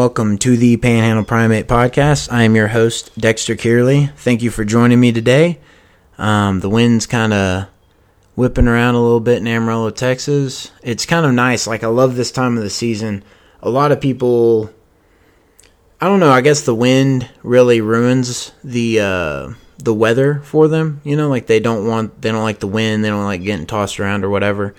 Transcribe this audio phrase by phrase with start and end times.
[0.00, 2.32] Welcome to the Panhandle Primate Podcast.
[2.32, 4.06] I am your host, Dexter Kearley.
[4.16, 5.60] Thank you for joining me today.
[6.16, 7.66] Um, the wind's kind of
[8.34, 10.72] whipping around a little bit in Amarillo, Texas.
[10.82, 11.66] It's kind of nice.
[11.66, 13.22] Like, I love this time of the season.
[13.60, 14.70] A lot of people,
[16.00, 19.00] I don't know, I guess the wind really ruins the.
[19.00, 22.66] Uh, the weather for them, you know, like they don't want, they don't like the
[22.66, 24.74] wind, they don't like getting tossed around or whatever.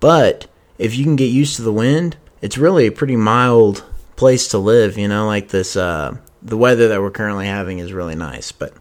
[0.00, 3.82] But if you can get used to the wind, it's really a pretty mild
[4.16, 7.92] place to live, you know, like this uh the weather that we're currently having is
[7.92, 8.52] really nice.
[8.52, 8.74] But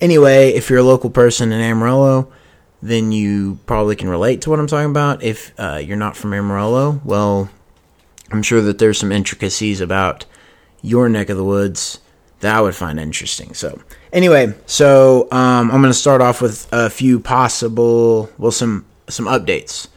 [0.00, 2.30] anyway, if you're a local person in Amarillo,
[2.82, 5.22] then you probably can relate to what I'm talking about.
[5.22, 7.48] If uh, you're not from Amarillo, well,
[8.30, 10.26] I'm sure that there's some intricacies about
[10.82, 12.00] your neck of the woods
[12.40, 13.54] that I would find interesting.
[13.54, 13.80] So,
[14.12, 19.26] anyway, so um, I'm going to start off with a few possible, well, some some
[19.26, 19.88] updates.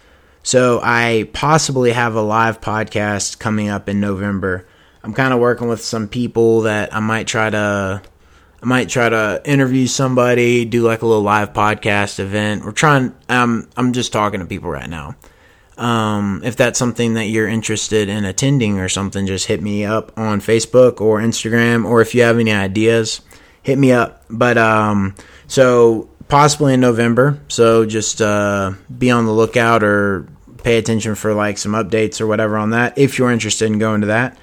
[0.41, 4.65] So I possibly have a live podcast coming up in November.
[5.03, 8.01] I'm kind of working with some people that I might try to
[8.61, 12.65] I might try to interview somebody, do like a little live podcast event.
[12.65, 15.15] We're trying um I'm just talking to people right now.
[15.77, 20.11] Um, if that's something that you're interested in attending or something, just hit me up
[20.17, 23.21] on Facebook or Instagram, or if you have any ideas,
[23.63, 24.25] hit me up.
[24.29, 25.15] But um,
[25.47, 27.39] so possibly in November.
[27.47, 30.27] So just uh, be on the lookout or
[30.63, 34.01] pay attention for like some updates or whatever on that if you're interested in going
[34.01, 34.37] to that.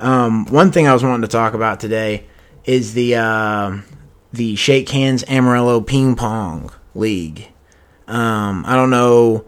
[0.00, 2.26] Um, one thing I was wanting to talk about today
[2.64, 3.78] is the uh,
[4.32, 7.48] the Shake Hands Amarillo Ping Pong League.
[8.06, 9.44] Um, I don't know.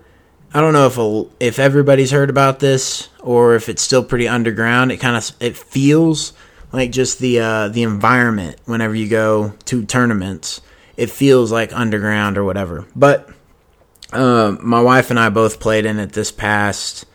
[0.52, 4.26] I don't know if a, if everybody's heard about this or if it's still pretty
[4.26, 4.90] underground.
[4.90, 6.32] It kind of it feels
[6.72, 10.60] like just the uh, the environment whenever you go to tournaments.
[10.96, 12.86] It feels like underground or whatever.
[12.94, 13.30] But
[14.12, 17.06] uh, my wife and I both played in it this past.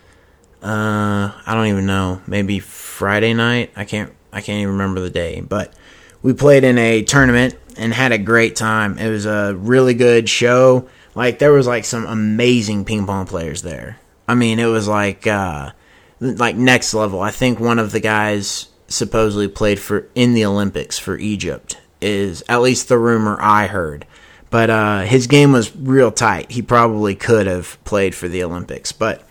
[0.63, 2.21] Uh, I don't even know.
[2.25, 2.59] Maybe
[2.95, 3.71] Friday night.
[3.75, 4.13] I can't.
[4.31, 5.41] I can't even remember the day.
[5.41, 5.73] But
[6.21, 8.97] we played in a tournament and had a great time.
[8.97, 10.87] It was a really good show.
[11.13, 13.99] Like there was like some amazing ping pong players there.
[14.27, 15.71] I mean, it was like uh,
[16.19, 17.19] like next level.
[17.19, 21.77] I think one of the guys supposedly played for in the Olympics for Egypt.
[22.01, 24.05] Is at least the rumor I heard.
[24.49, 26.51] But uh, his game was real tight.
[26.51, 28.91] He probably could have played for the Olympics.
[28.91, 29.21] But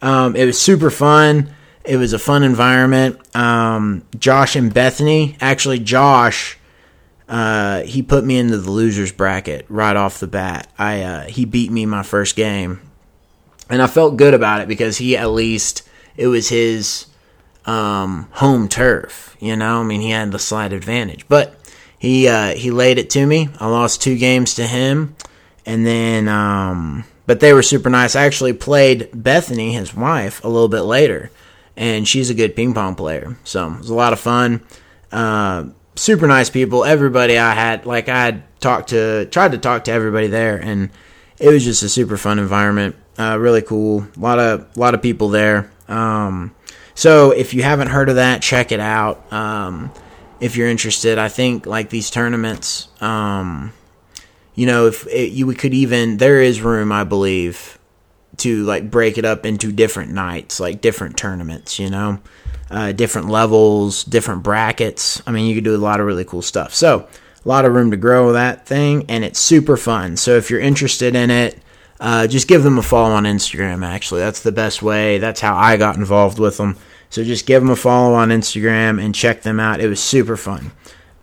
[0.00, 1.54] um, it was super fun.
[1.84, 3.18] It was a fun environment.
[3.36, 6.58] Um, Josh and Bethany, actually, Josh,
[7.28, 10.70] uh, he put me into the losers bracket right off the bat.
[10.78, 12.80] I uh, he beat me my first game,
[13.68, 15.82] and I felt good about it because he at least
[16.16, 17.06] it was his
[17.66, 19.36] um, home turf.
[19.40, 21.54] You know, I mean, he had the slight advantage, but
[21.98, 23.48] he uh, he laid it to me.
[23.58, 25.16] I lost two games to him,
[25.64, 28.14] and then um, but they were super nice.
[28.14, 31.30] I actually played Bethany, his wife, a little bit later,
[31.76, 33.36] and she's a good ping pong player.
[33.44, 34.62] So it was a lot of fun.
[35.10, 35.66] Uh,
[35.96, 36.84] super nice people.
[36.84, 40.90] Everybody I had like I had talked to, tried to talk to everybody there, and
[41.38, 42.96] it was just a super fun environment.
[43.18, 44.06] Uh, really cool.
[44.16, 45.70] A lot of lot of people there.
[45.88, 46.54] Um,
[46.94, 49.32] so if you haven't heard of that, check it out.
[49.32, 49.90] Um,
[50.42, 51.18] if you're interested.
[51.18, 53.72] I think like these tournaments, um,
[54.56, 57.78] you know, if it, you could even there is room, I believe,
[58.38, 61.78] to like break it up into different nights, like different tournaments.
[61.78, 62.20] You know,
[62.70, 65.22] uh, different levels, different brackets.
[65.26, 66.74] I mean, you could do a lot of really cool stuff.
[66.74, 67.08] So
[67.44, 70.16] a lot of room to grow that thing, and it's super fun.
[70.16, 71.58] So if you're interested in it.
[72.00, 73.86] Uh, just give them a follow on Instagram.
[73.86, 75.18] Actually, that's the best way.
[75.18, 76.76] That's how I got involved with them.
[77.10, 79.80] So just give them a follow on Instagram and check them out.
[79.80, 80.72] It was super fun.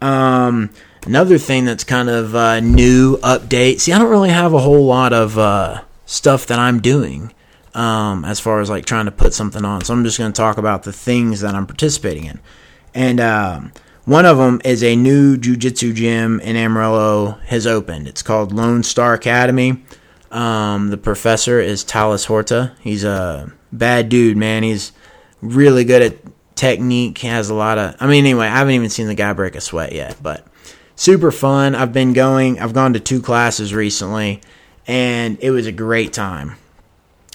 [0.01, 0.69] Um,
[1.05, 3.79] another thing that's kind of uh, new update.
[3.79, 7.31] See, I don't really have a whole lot of uh, stuff that I'm doing
[7.75, 9.85] um, as far as like trying to put something on.
[9.85, 12.39] So I'm just going to talk about the things that I'm participating in.
[12.95, 13.71] And um,
[14.05, 18.07] one of them is a new jujitsu gym in Amarillo has opened.
[18.07, 19.83] It's called Lone Star Academy.
[20.31, 22.73] Um, the professor is Talis Horta.
[22.81, 24.63] He's a bad dude, man.
[24.63, 24.91] He's
[25.41, 26.17] really good at
[26.55, 27.19] technique.
[27.19, 27.95] He has a lot of.
[27.99, 30.45] I mean, anyway, I haven't even seen the guy break a sweat yet, but
[30.95, 31.75] super fun.
[31.75, 32.59] I've been going.
[32.59, 34.41] I've gone to two classes recently,
[34.89, 36.55] and it was a great time.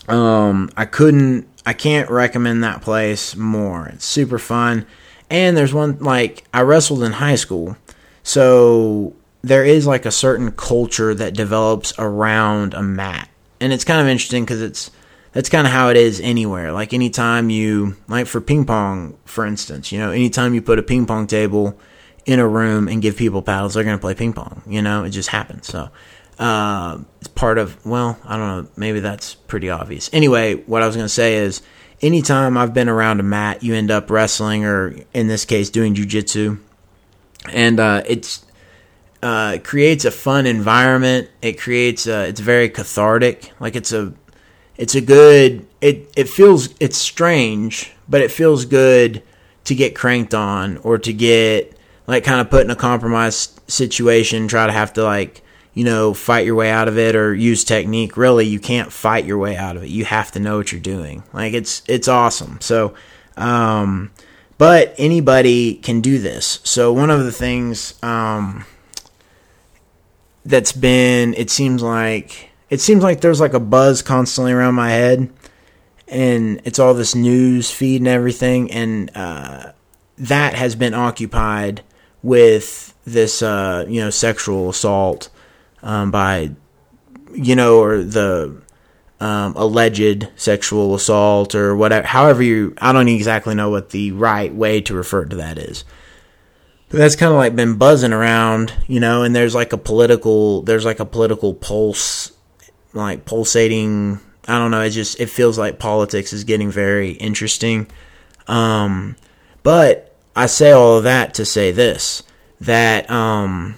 [0.08, 1.48] Um, I couldn't.
[1.64, 3.86] I can't recommend that place more.
[3.86, 4.84] It's super fun.
[5.30, 7.76] And there's one like I wrestled in high school,
[8.24, 13.30] so there is like a certain culture that develops around a mat,
[13.60, 14.90] and it's kind of interesting because it's
[15.32, 16.72] that's kind of how it is anywhere.
[16.72, 20.82] Like anytime you, like for ping pong, for instance, you know, anytime you put a
[20.82, 21.78] ping pong table
[22.26, 24.62] in a room and give people paddles, they're going to play ping pong.
[24.66, 25.66] You know, it just happens.
[25.66, 25.90] So,
[26.38, 30.10] uh, it's part of, well, I don't know, maybe that's pretty obvious.
[30.12, 31.62] Anyway, what I was going to say is
[32.02, 35.94] anytime I've been around a mat, you end up wrestling or in this case doing
[35.94, 36.58] jujitsu,
[37.52, 38.44] and uh, it's
[39.22, 41.30] uh, it creates a fun environment.
[41.40, 43.52] It creates a, it's very cathartic.
[43.60, 44.12] Like it's a
[44.76, 49.22] it's a good it it feels it's strange, but it feels good
[49.64, 54.48] to get cranked on or to get like kind of put in a compromised situation,
[54.48, 55.42] try to have to like
[55.74, 58.16] you know fight your way out of it or use technique.
[58.16, 59.90] Really, you can't fight your way out of it.
[59.90, 61.22] You have to know what you're doing.
[61.32, 62.60] Like it's it's awesome.
[62.60, 62.94] So
[63.36, 64.10] um
[64.56, 66.60] but anybody can do this.
[66.62, 68.64] So one of the things um
[70.44, 74.90] that's been it seems like it seems like there's like a buzz constantly around my
[74.90, 75.30] head
[76.08, 79.72] and it's all this news feed and everything and uh,
[80.18, 81.82] that has been occupied
[82.22, 85.28] with this uh, you know sexual assault
[85.84, 86.50] um, by
[87.32, 88.60] you know or the
[89.20, 94.52] um, alleged sexual assault or whatever however you i don't exactly know what the right
[94.52, 95.84] way to refer to that is
[96.94, 100.84] that's kind of like been buzzing around, you know, and there's like a political there's
[100.84, 102.32] like a political pulse
[102.92, 107.88] like pulsating I don't know, it just it feels like politics is getting very interesting.
[108.46, 109.16] Um
[109.62, 112.22] but I say all of that to say this
[112.60, 113.76] that um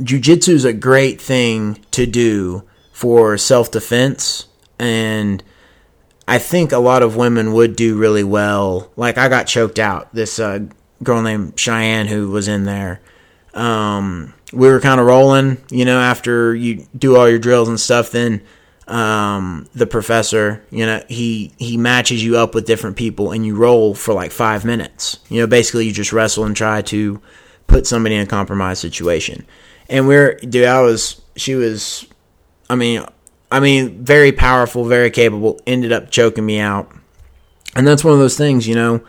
[0.00, 4.46] jujitsu is a great thing to do for self-defense
[4.78, 5.42] and
[6.30, 8.92] I think a lot of women would do really well.
[8.94, 10.14] Like I got choked out.
[10.14, 10.60] This uh,
[11.02, 13.00] girl named Cheyenne who was in there.
[13.52, 17.80] Um, we were kind of rolling, you know, after you do all your drills and
[17.80, 18.42] stuff, then
[18.86, 23.56] um, the professor, you know, he he matches you up with different people and you
[23.56, 25.18] roll for like 5 minutes.
[25.28, 27.20] You know, basically you just wrestle and try to
[27.66, 29.46] put somebody in a compromised situation.
[29.90, 32.06] And we're dude, I was she was
[32.70, 33.04] I mean,
[33.50, 36.90] I mean, very powerful, very capable, ended up choking me out.
[37.74, 39.02] And that's one of those things, you know,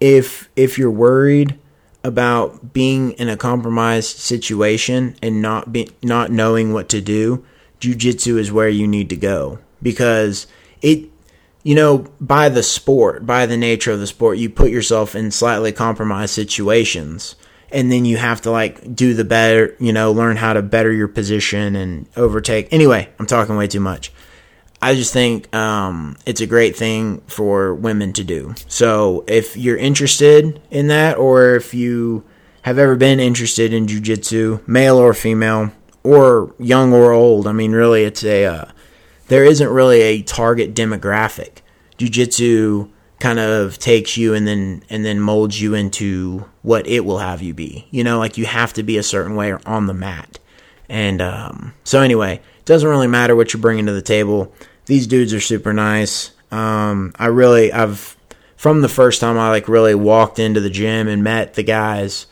[0.00, 1.58] if if you're worried
[2.02, 7.44] about being in a compromised situation and not be, not knowing what to do,
[7.80, 10.46] jujitsu is where you need to go because
[10.82, 11.08] it
[11.62, 15.30] you know by the sport, by the nature of the sport, you put yourself in
[15.30, 17.36] slightly compromised situations
[17.70, 20.92] and then you have to like do the better, you know, learn how to better
[20.92, 22.72] your position and overtake.
[22.72, 24.12] Anyway, I'm talking way too much.
[24.80, 28.54] I just think um, it's a great thing for women to do.
[28.68, 32.24] So if you're interested in that, or if you
[32.62, 35.72] have ever been interested in jujitsu, male or female,
[36.02, 38.64] or young or old, I mean, really, it's a uh,
[39.28, 41.58] there isn't really a target demographic.
[41.98, 47.18] Jujitsu kind of takes you and then and then molds you into what it will
[47.18, 47.86] have you be.
[47.90, 50.38] You know, like you have to be a certain way or on the mat.
[50.88, 54.52] And um, so anyway, it doesn't really matter what you're bringing to the table.
[54.86, 56.30] These dudes are super nice.
[56.52, 58.16] Um, I really, I've
[58.56, 62.26] from the first time I like really walked into the gym and met the guys.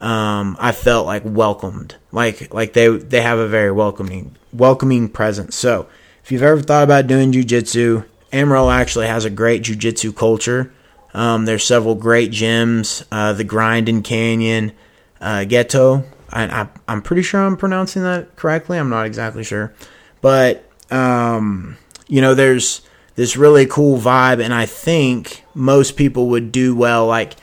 [0.00, 5.56] Um, I felt like welcomed, like like they they have a very welcoming welcoming presence.
[5.56, 5.88] So
[6.22, 10.72] if you've ever thought about doing jujitsu, Amarillo actually has a great jujitsu culture.
[11.14, 14.72] Um, there's several great gyms, uh, the Grinding Canyon,
[15.20, 16.04] uh, Ghetto,
[16.36, 18.78] I, am pretty sure I'm pronouncing that correctly.
[18.78, 19.72] I'm not exactly sure,
[20.20, 21.76] but um,
[22.08, 22.82] you know, there's
[23.14, 27.06] this really cool vibe, and I think most people would do well.
[27.06, 27.34] Like,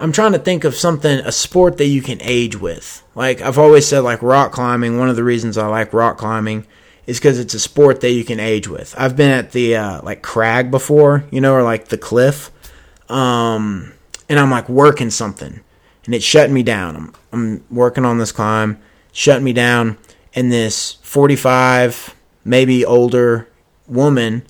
[0.00, 3.02] I'm trying to think of something, a sport that you can age with.
[3.14, 4.98] Like I've always said, like rock climbing.
[4.98, 6.66] One of the reasons I like rock climbing
[7.08, 8.94] is because it's a sport that you can age with.
[8.98, 12.50] I've been at the uh, like crag before, you know, or like the cliff,
[13.10, 13.94] um,
[14.28, 15.60] and I'm like working something
[16.04, 16.96] and it shut me down.
[16.96, 18.78] I'm, I'm working on this climb,
[19.10, 19.96] shut me down,
[20.34, 23.48] and this 45, maybe older
[23.86, 24.42] woman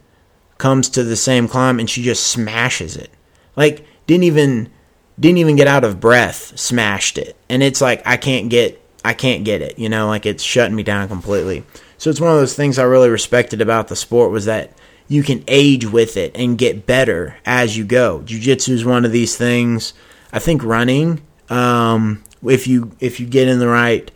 [0.59, 3.11] comes to the same climb and she just smashes it.
[3.55, 4.71] Like didn't even
[5.19, 7.37] didn't even get out of breath, smashed it.
[7.49, 10.75] And it's like I can't get I can't get it, you know, like it's shutting
[10.75, 11.65] me down completely.
[11.99, 14.73] So it's one of those things I really respected about the sport was that
[15.09, 18.23] you can age with it and get better as you go.
[18.23, 19.93] Jiu-jitsu is one of these things.
[20.33, 24.11] I think running um, if you if you get in the right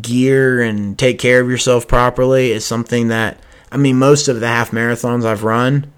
[0.00, 3.38] gear and take care of yourself properly, is something that
[3.70, 5.92] I mean most of the half marathons I've run.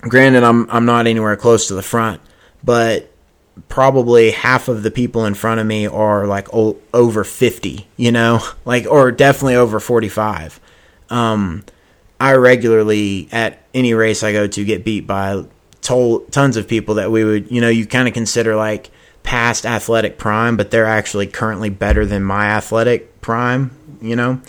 [0.00, 2.20] Granted, I'm I'm not anywhere close to the front,
[2.62, 3.10] but
[3.68, 8.12] probably half of the people in front of me are like o- over 50, you
[8.12, 10.60] know, like or definitely over 45.
[11.10, 11.64] Um,
[12.20, 15.44] I regularly at any race I go to get beat by
[15.82, 18.90] tons of people that we would, you know, you kind of consider like
[19.22, 23.70] past athletic prime, but they're actually currently better than my athletic prime,
[24.00, 24.40] you know?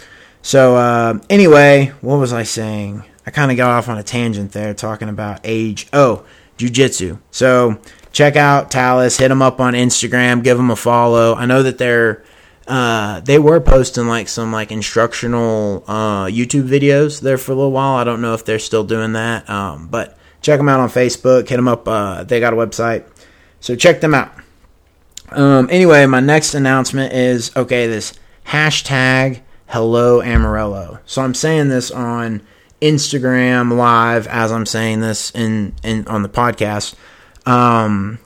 [0.41, 3.03] So, uh, anyway, what was I saying?
[3.25, 5.87] I kind of got off on a tangent there talking about age.
[5.91, 6.25] Oh,
[6.57, 7.19] jujitsu.
[7.31, 7.79] So
[8.17, 9.19] check out Talus.
[9.19, 10.43] Hit them up on Instagram.
[10.43, 11.35] Give them a follow.
[11.35, 12.23] I know that they're
[12.67, 17.71] uh, they were posting like some like instructional uh, YouTube videos there for a little
[17.71, 17.95] while.
[17.95, 21.47] I don't know if they're still doing that, um, but check them out on Facebook.
[21.47, 21.87] Hit them up.
[21.87, 23.05] Uh, they got a website,
[23.59, 24.31] so check them out.
[25.29, 27.85] Um, anyway, my next announcement is okay.
[27.85, 28.13] This
[28.47, 31.01] hashtag Hello Amarillo.
[31.05, 32.41] So I'm saying this on
[32.81, 36.95] Instagram live as I'm saying this in in on the podcast.
[37.47, 38.19] Um,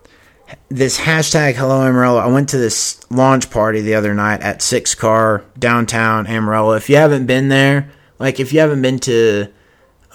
[0.69, 2.17] this hashtag hello Amarillo.
[2.17, 6.73] I went to this launch party the other night at Six Car downtown Amarillo.
[6.73, 9.47] If you haven't been there, like if you haven't been to,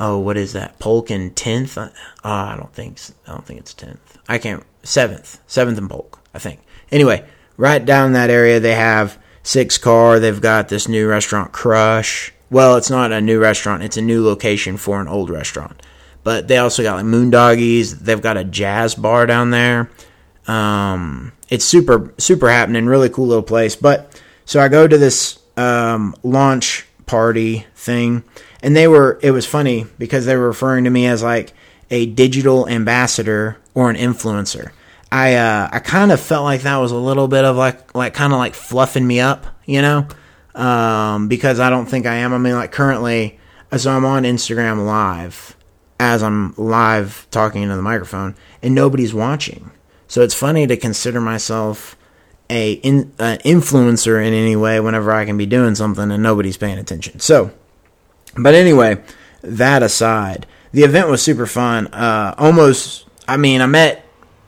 [0.00, 0.80] oh, what is that?
[0.80, 1.78] Polk and Tenth?
[1.78, 1.90] Uh,
[2.24, 2.98] I don't think
[3.28, 4.18] I don't think it's Tenth.
[4.28, 6.18] I can't Seventh, Seventh and Polk.
[6.34, 6.60] I think.
[6.90, 7.24] Anyway,
[7.56, 10.18] right down that area they have Six Car.
[10.18, 12.32] They've got this new restaurant Crush.
[12.50, 13.84] Well, it's not a new restaurant.
[13.84, 15.80] It's a new location for an old restaurant.
[16.26, 18.00] But they also got like Moondoggies.
[18.00, 19.88] They've got a jazz bar down there.
[20.48, 23.76] Um, it's super super happening, really cool little place.
[23.76, 28.24] But so I go to this um, launch party thing,
[28.60, 31.52] and they were it was funny because they were referring to me as like
[31.92, 34.72] a digital ambassador or an influencer.
[35.12, 38.14] I uh, I kind of felt like that was a little bit of like like
[38.14, 40.08] kind of like fluffing me up, you know,
[40.56, 42.32] um, because I don't think I am.
[42.32, 43.38] I mean, like currently,
[43.76, 45.55] so I'm on Instagram live
[45.98, 49.70] as I'm live talking into the microphone, and nobody's watching.
[50.08, 51.96] So it's funny to consider myself
[52.48, 56.56] a in, uh, influencer in any way whenever I can be doing something and nobody's
[56.56, 57.18] paying attention.
[57.18, 57.50] So,
[58.36, 59.02] but anyway,
[59.42, 61.88] that aside, the event was super fun.
[61.88, 64.04] Uh, almost, I mean, I met.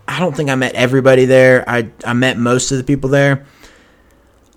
[0.06, 1.68] I don't think I met everybody there.
[1.68, 3.46] I I met most of the people there.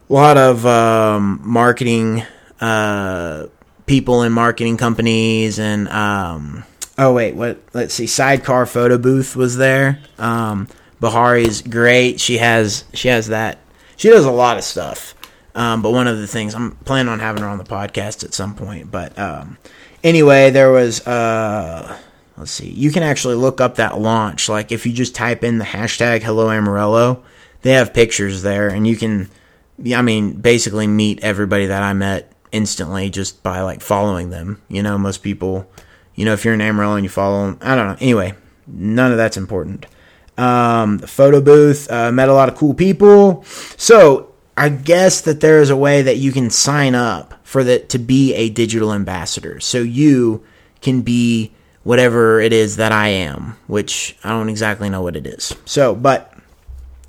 [0.09, 2.23] A lot of um, marketing
[2.59, 3.47] uh,
[3.85, 6.63] people in marketing companies and um,
[6.97, 7.59] oh wait, what?
[7.73, 8.07] Let's see.
[8.07, 9.99] Sidecar photo booth was there.
[10.17, 10.67] Um,
[10.99, 12.21] Bahari's great.
[12.21, 13.59] She has she has that.
[13.97, 15.15] She does a lot of stuff.
[15.53, 18.33] Um, but one of the things I'm planning on having her on the podcast at
[18.33, 18.89] some point.
[18.89, 19.57] But um,
[20.03, 21.97] anyway, there was uh,
[22.37, 22.69] let's see.
[22.69, 24.47] You can actually look up that launch.
[24.47, 27.23] Like if you just type in the hashtag Hello Amarillo,
[27.63, 29.29] they have pictures there, and you can.
[29.95, 34.61] I mean, basically meet everybody that I met instantly just by like following them.
[34.69, 35.69] You know, most people.
[36.15, 37.97] You know, if you're in Amarillo and you follow them, I don't know.
[37.99, 38.33] Anyway,
[38.67, 39.85] none of that's important
[40.37, 41.89] um, the photo booth.
[41.91, 43.43] Uh, met a lot of cool people.
[43.77, 47.89] So I guess that there is a way that you can sign up for that
[47.89, 49.59] to be a digital ambassador.
[49.59, 50.43] So you
[50.81, 51.51] can be
[51.83, 55.55] whatever it is that I am, which I don't exactly know what it is.
[55.65, 56.33] So, but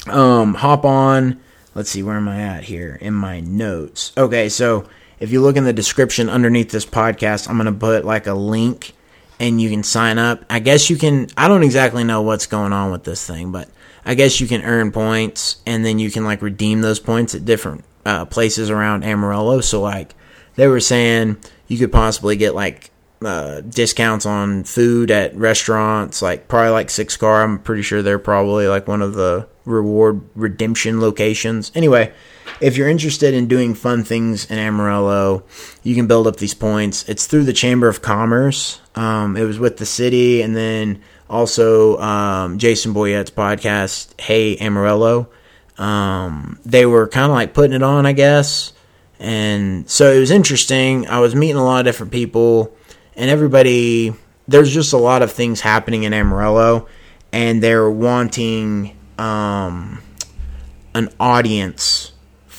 [0.07, 1.41] um, hop on.
[1.75, 4.13] Let's see, where am I at here in my notes?
[4.19, 4.87] Okay, so
[5.23, 8.35] if you look in the description underneath this podcast, I'm going to put like a
[8.35, 8.93] link
[9.39, 10.45] and you can sign up.
[10.51, 13.69] I guess you can, I don't exactly know what's going on with this thing, but
[14.05, 17.45] I guess you can earn points and then you can like redeem those points at
[17.45, 19.61] different uh, places around Amarillo.
[19.61, 20.17] So, like,
[20.57, 21.37] they were saying
[21.69, 22.91] you could possibly get like
[23.25, 27.45] uh, discounts on food at restaurants, like probably like Six Car.
[27.45, 31.71] I'm pretty sure they're probably like one of the reward redemption locations.
[31.77, 32.13] Anyway,
[32.61, 35.45] if you're interested in doing fun things in Amarillo,
[35.83, 37.09] you can build up these points.
[37.09, 38.81] It's through the Chamber of Commerce.
[38.95, 45.29] Um, it was with the city, and then also um, Jason Boyett's podcast, Hey Amarillo.
[45.79, 48.73] Um, they were kind of like putting it on, I guess.
[49.19, 51.09] And so it was interesting.
[51.09, 52.75] I was meeting a lot of different people,
[53.17, 54.13] and everybody,
[54.49, 56.89] there's just a lot of things happening in Amarillo,
[57.33, 60.03] and they're wanting um,
[60.95, 62.02] an audience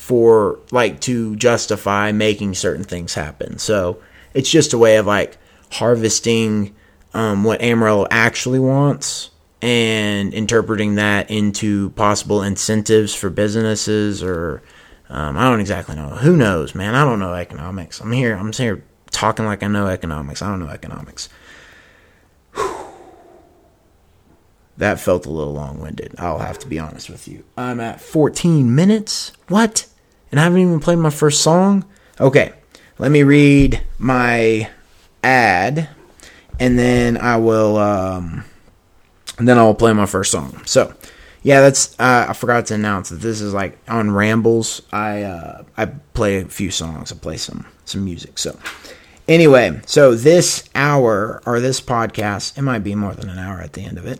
[0.03, 3.57] for like to justify making certain things happen.
[3.57, 4.01] So
[4.33, 5.37] it's just a way of like
[5.71, 6.75] harvesting
[7.13, 9.31] um, what Amarillo actually wants
[9.61, 14.61] and interpreting that into possible incentives for businesses or
[15.07, 16.09] um, I don't exactly know.
[16.09, 16.95] Who knows, man?
[16.95, 18.01] I don't know economics.
[18.01, 18.35] I'm here.
[18.35, 20.41] I'm here talking like I know economics.
[20.41, 21.29] I don't know economics.
[24.75, 26.15] That felt a little long winded.
[26.17, 27.43] I'll have to be honest with you.
[27.55, 29.31] I'm at 14 minutes.
[29.47, 29.85] What?
[30.33, 31.85] And I haven't even played my first song.
[32.19, 32.53] Okay,
[32.97, 34.67] let me read my
[35.23, 35.89] ad,
[36.59, 38.43] and then I will, um,
[39.37, 40.59] and then I'll play my first song.
[40.65, 40.91] So,
[41.43, 44.81] yeah, that's uh, I forgot to announce that this is like on rambles.
[44.91, 47.11] I uh, I play a few songs.
[47.11, 48.39] I play some some music.
[48.39, 48.57] So,
[49.27, 53.73] anyway, so this hour or this podcast, it might be more than an hour at
[53.73, 54.19] the end of it,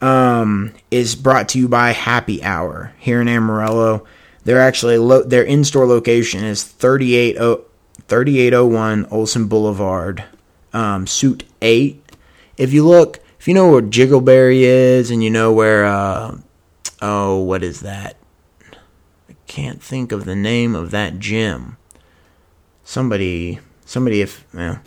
[0.00, 4.06] um, is brought to you by Happy Hour here in Amarillo.
[4.50, 7.36] They're actually lo- their in-store location is 38
[8.08, 10.24] 3801 Olsen Boulevard,
[10.72, 12.02] um, Suit 8.
[12.56, 16.38] If you look, if you know where Jiggleberry is and you know where, uh,
[17.00, 18.16] oh, what is that?
[19.28, 21.76] I can't think of the name of that gym.
[22.82, 24.80] Somebody, somebody, if, well,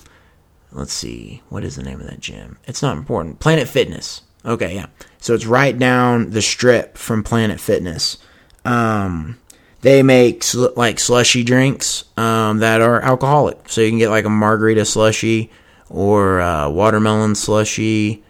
[0.73, 2.57] let's see, what is the name of that gym?
[2.65, 3.39] It's not important.
[3.39, 4.23] Planet Fitness.
[4.43, 4.87] Okay, yeah.
[5.19, 8.17] So it's right down the strip from Planet Fitness.
[8.65, 9.37] Um,
[9.83, 13.69] they make sl- like slushy drinks um, that are alcoholic.
[13.69, 15.51] So you can get like a margarita slushy
[15.89, 18.23] or watermelon slushy.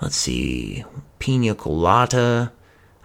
[0.00, 0.84] Let's see,
[1.18, 2.52] pina colada.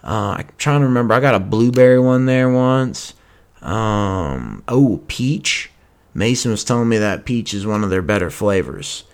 [0.04, 1.14] Uh, I'm trying to remember.
[1.14, 3.14] I got a blueberry one there once.
[3.62, 5.72] Um, oh, peach.
[6.14, 9.06] Mason was telling me that peach is one of their better flavors.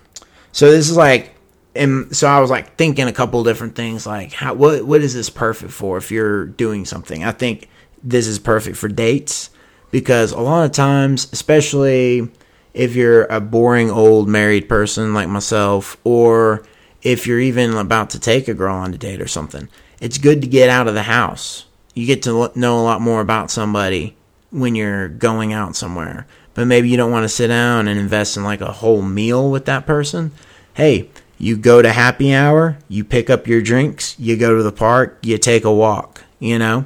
[0.52, 1.34] so this is like,
[1.76, 5.14] and so I was like thinking a couple different things, like how what what is
[5.14, 5.98] this perfect for?
[5.98, 7.68] If you're doing something, I think
[8.02, 9.50] this is perfect for dates
[9.90, 12.28] because a lot of times, especially
[12.72, 16.64] if you're a boring old married person like myself, or
[17.02, 19.68] if you're even about to take a girl on a date or something,
[20.00, 21.66] it's good to get out of the house.
[21.94, 24.16] You get to know a lot more about somebody
[24.50, 26.26] when you're going out somewhere.
[26.54, 29.50] But maybe you don't want to sit down and invest in like a whole meal
[29.50, 30.32] with that person.
[30.74, 34.72] Hey, you go to happy hour, you pick up your drinks, you go to the
[34.72, 36.84] park, you take a walk, you know?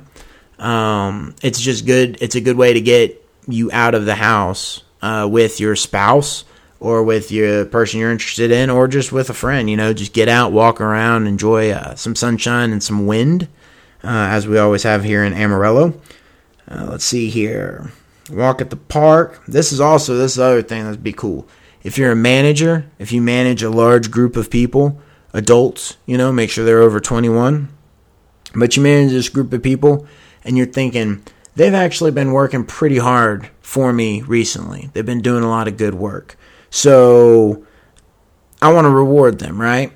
[0.59, 2.19] Um, it's just good.
[2.21, 6.45] It's a good way to get you out of the house uh, with your spouse
[6.81, 10.13] or with your person you're interested in or just with a friend, you know, just
[10.13, 13.49] get out, walk around, enjoy uh, some sunshine and some wind,
[14.05, 15.95] uh, as we always have here in Amarillo.
[16.69, 17.93] Uh, let's see here.
[18.31, 19.43] Walk at the park.
[19.47, 21.47] This is also this is other thing that'd be cool.
[21.83, 25.01] If you're a manager, if you manage a large group of people,
[25.35, 27.69] adults, you know, make sure they're over 21.
[28.55, 30.07] But you manage this group of people
[30.45, 31.23] and you're thinking,
[31.57, 34.89] they've actually been working pretty hard for me recently.
[34.93, 36.37] They've been doing a lot of good work.
[36.71, 37.67] So
[38.63, 39.93] I want to reward them, right?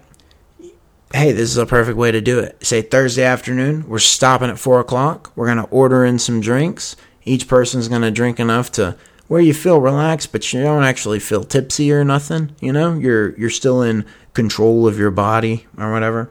[1.12, 2.64] Hey, this is a perfect way to do it.
[2.64, 5.32] Say Thursday afternoon, we're stopping at four o'clock.
[5.34, 6.96] We're gonna order in some drinks.
[7.24, 11.44] Each person's gonna drink enough to where you feel relaxed, but you don't actually feel
[11.44, 12.54] tipsy or nothing.
[12.60, 16.30] You know, you're you're still in control of your body or whatever.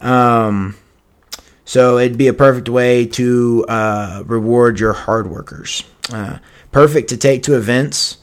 [0.00, 0.76] Um,
[1.64, 5.84] so it'd be a perfect way to uh, reward your hard workers.
[6.10, 6.38] Uh,
[6.72, 8.18] perfect to take to events.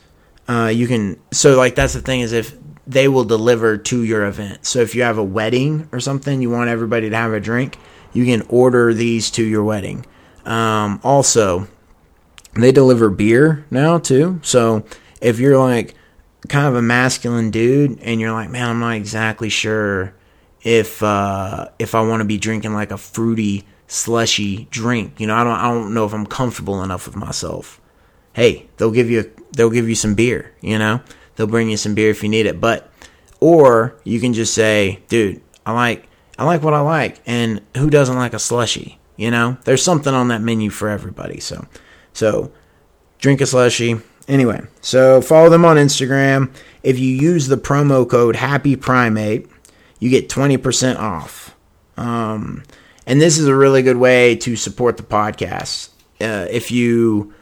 [0.48, 2.56] Uh, you can so like that's the thing is if
[2.88, 4.66] they will deliver to your event.
[4.66, 7.78] So if you have a wedding or something, you want everybody to have a drink,
[8.14, 10.06] you can order these to your wedding.
[10.46, 11.68] Um, also,
[12.54, 14.40] they deliver beer now too.
[14.44, 14.86] So
[15.22, 15.96] if you're like
[16.48, 20.14] kind of a masculine dude and you're like, man, I'm not exactly sure
[20.62, 25.20] if uh, if I want to be drinking like a fruity, slushy drink.
[25.20, 27.82] You know, I don't I don't know if I'm comfortable enough with myself.
[28.34, 30.54] Hey, they'll give you they'll give you some beer.
[30.62, 31.02] You know.
[31.36, 32.62] They'll bring you some beer if you need it.
[32.62, 32.90] But
[33.40, 37.90] or you can just say, dude, I like I like what I like, and who
[37.90, 39.00] doesn't like a slushy?
[39.18, 41.40] You know, there's something on that menu for everybody.
[41.40, 41.66] So,
[42.14, 42.52] so
[43.20, 43.98] drink a slushy.
[44.28, 46.54] Anyway, so follow them on Instagram.
[46.84, 49.48] If you use the promo code Happy Primate,
[50.00, 51.56] you get 20% off.
[51.96, 52.64] Um,
[53.06, 55.90] and this is a really good way to support the podcast.
[56.20, 57.34] Uh, if you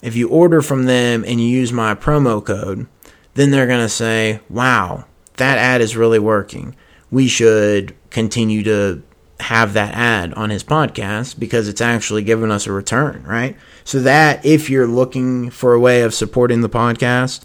[0.00, 2.88] if you order from them and you use my promo code,
[3.34, 6.76] then they're going to say, "Wow, that ad is really working.
[7.10, 9.02] We should continue to
[9.40, 13.56] have that ad on his podcast because it's actually giving us a return, right?
[13.84, 17.44] So that if you're looking for a way of supporting the podcast,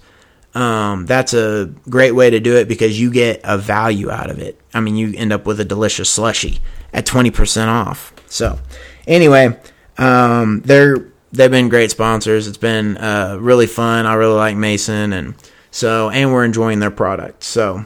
[0.54, 4.40] um, that's a great way to do it because you get a value out of
[4.40, 4.60] it.
[4.74, 6.60] I mean, you end up with a delicious slushy
[6.94, 8.14] at 20% off.
[8.28, 8.60] So,
[9.06, 9.60] anyway,
[9.98, 12.48] um, they're they've been great sponsors.
[12.48, 14.06] It's been uh, really fun.
[14.06, 15.36] I really like Mason, and
[15.72, 17.44] so and we're enjoying their product.
[17.44, 17.86] So,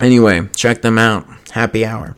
[0.00, 1.26] anyway, check them out.
[1.50, 2.16] Happy hour,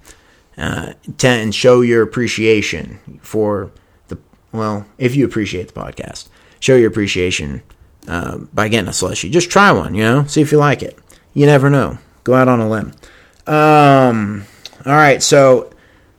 [0.56, 3.70] uh, and show your appreciation for
[4.08, 4.18] the
[4.52, 4.86] well.
[4.98, 6.28] If you appreciate the podcast,
[6.60, 7.62] show your appreciation
[8.08, 9.30] uh, by getting a slushy.
[9.30, 10.98] Just try one, you know, see if you like it.
[11.34, 11.98] You never know.
[12.24, 12.92] Go out on a limb.
[13.46, 14.44] Um,
[14.84, 15.70] all right, so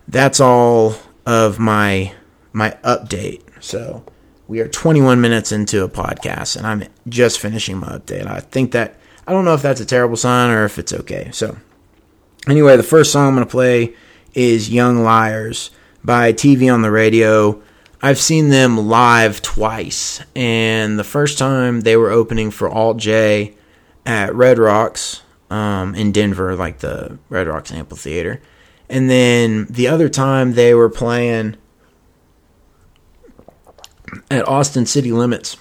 [0.08, 2.13] that's all of my
[2.54, 3.41] my update.
[3.60, 4.04] So
[4.47, 8.27] we are 21 minutes into a podcast, and I'm just finishing my update.
[8.27, 8.95] I think that
[9.27, 11.29] I don't know if that's a terrible sign or if it's okay.
[11.33, 11.57] So
[12.47, 13.93] anyway, the first song I'm going to play
[14.33, 15.71] is "Young Liars"
[16.03, 17.62] by TV on the Radio.
[18.01, 23.55] I've seen them live twice, and the first time they were opening for Alt J
[24.05, 28.41] at Red Rocks um, in Denver, like the Red Rocks Amphitheater.
[28.89, 31.57] And then the other time they were playing
[34.30, 35.58] at Austin City Limits.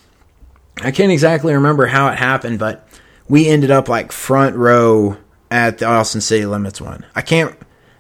[0.83, 2.87] I can't exactly remember how it happened, but
[3.29, 5.17] we ended up like front row
[5.51, 7.07] at the Austin City Limits one.
[7.15, 7.57] I can't,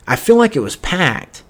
[0.07, 1.43] I feel like it was packed,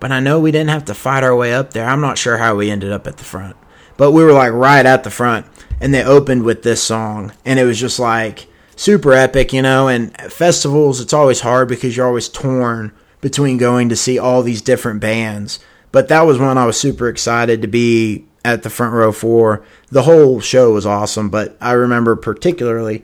[0.00, 1.86] but I know we didn't have to fight our way up there.
[1.86, 3.56] I'm not sure how we ended up at the front,
[3.96, 5.46] but we were like right at the front,
[5.80, 9.88] and they opened with this song, and it was just like super epic, you know.
[9.88, 14.62] And festivals, it's always hard because you're always torn between going to see all these
[14.62, 15.60] different bands.
[15.92, 19.64] But that was one I was super excited to be at the front row for.
[19.88, 23.02] The whole show was awesome, but I remember particularly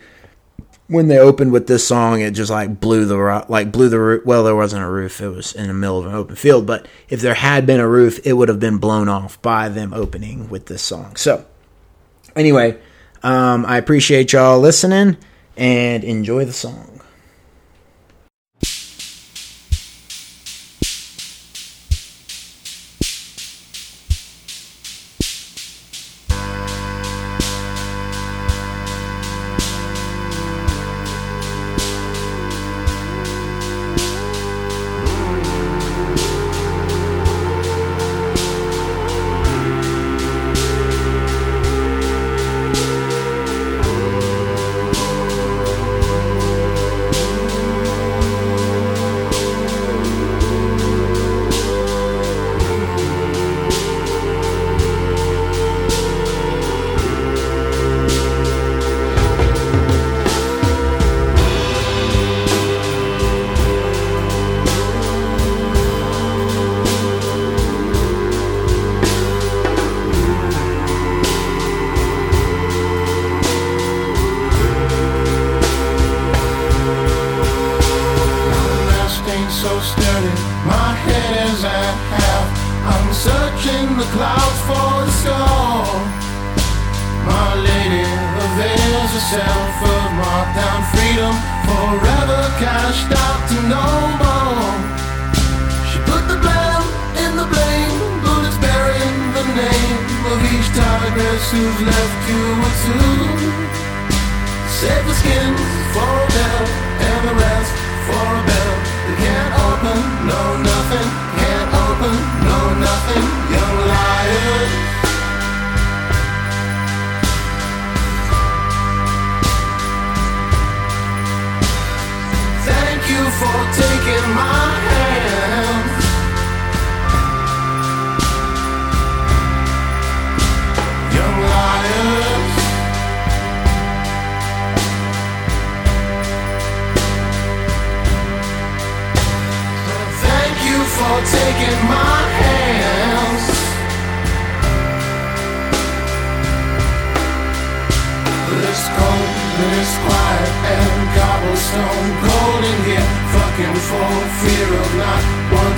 [0.89, 4.25] when they opened with this song, it just like blew the like blew the roof.
[4.25, 6.67] Well, there wasn't a roof; it was in the middle of an open field.
[6.67, 9.93] But if there had been a roof, it would have been blown off by them
[9.93, 11.17] opening with this song.
[11.17, 11.45] So,
[12.35, 12.79] anyway,
[13.23, 15.19] um, I appreciate y'all listening
[15.57, 16.98] and enjoy the song.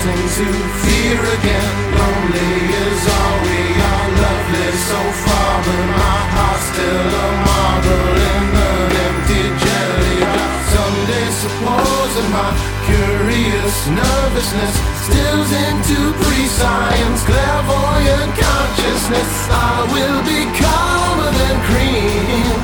[0.01, 0.47] starting to
[0.83, 1.71] fear again.
[1.93, 2.53] Lonely
[2.89, 3.61] is all we
[3.91, 10.49] are, Loveless, so far, but my heart's still a marble in an empty jelly jar.
[10.73, 12.51] Someday, supposing my
[12.89, 22.57] curious nervousness stills into prescience, clairvoyant consciousness, I will be calmer than cream,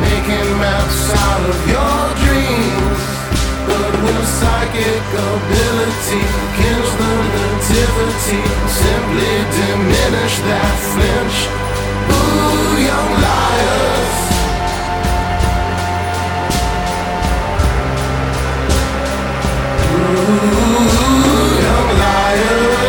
[0.00, 3.05] making maps out of your dreams
[3.76, 6.22] but when psychic ability
[6.58, 8.42] kills the nativity
[8.80, 11.36] simply diminish that flinch
[12.16, 14.16] ooh young liars
[20.28, 22.85] Ooh, young liars.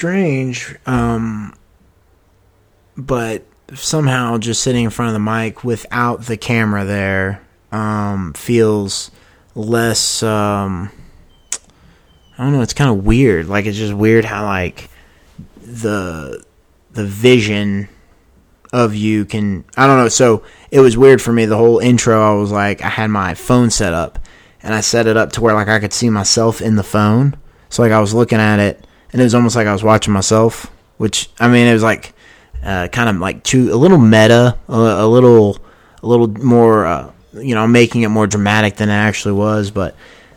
[0.00, 1.52] Strange um
[2.96, 9.10] but somehow just sitting in front of the mic without the camera there um feels
[9.54, 10.90] less um
[12.40, 13.48] I don't know, it's kind of weird.
[13.48, 14.88] Like it's just weird how like
[15.60, 16.42] the
[16.92, 17.90] the vision
[18.72, 22.18] of you can I don't know, so it was weird for me the whole intro
[22.18, 24.18] I was like I had my phone set up
[24.62, 27.36] and I set it up to where like I could see myself in the phone.
[27.68, 30.12] So like I was looking at it and it was almost like I was watching
[30.12, 32.12] myself, which I mean it was like
[32.62, 35.58] uh, kind of like too a little meta, a, a little
[36.02, 39.94] a little more uh, you know making it more dramatic than it actually was, but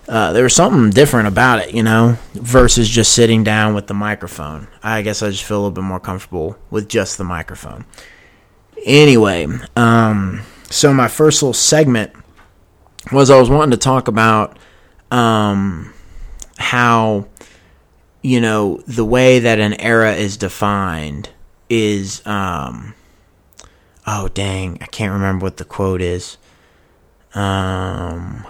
[0.07, 3.93] uh, there was something different about it, you know, versus just sitting down with the
[3.93, 4.67] microphone.
[4.81, 7.85] I guess I just feel a little bit more comfortable with just the microphone.
[8.85, 12.11] Anyway, um, so my first little segment
[13.11, 14.57] was I was wanting to talk about
[15.09, 15.93] um,
[16.57, 17.27] how
[18.23, 21.29] you know the way that an era is defined
[21.69, 22.95] is um
[24.07, 26.37] oh dang i can't remember what the quote is
[27.35, 28.47] um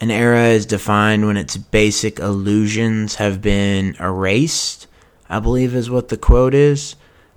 [0.00, 4.88] an era is defined when its basic illusions have been erased
[5.28, 6.96] i believe is what the quote is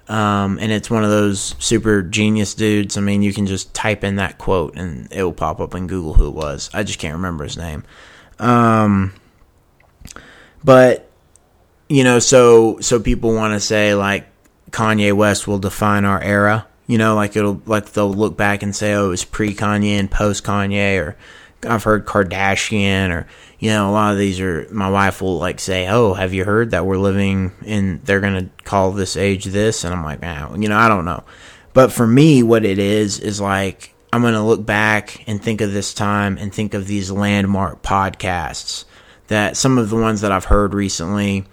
[0.10, 2.96] um, and it's one of those super genius dudes.
[2.96, 5.88] I mean, you can just type in that quote and it will pop up in
[5.88, 6.70] Google who it was.
[6.74, 7.84] I just can't remember his name.
[8.40, 9.14] Um,
[10.64, 11.07] but
[11.90, 14.28] you know, so so people want to say like
[14.72, 16.68] Kanye West will define our era.
[16.88, 20.00] You know, like it'll like they'll look back and say, oh, it was pre Kanye
[20.00, 21.18] and post Kanye, or
[21.68, 23.28] I've heard Kardashian, or
[23.60, 24.68] you know, a lot of these are.
[24.72, 28.02] My wife will like say, oh, have you heard that we're living in?
[28.04, 31.24] They're gonna call this age this, and I'm like, nah, you know, I don't know.
[31.74, 35.74] But for me, what it is is like I'm gonna look back and think of
[35.74, 38.86] this time and think of these landmark podcasts
[39.28, 41.46] that some of the ones that I've heard recently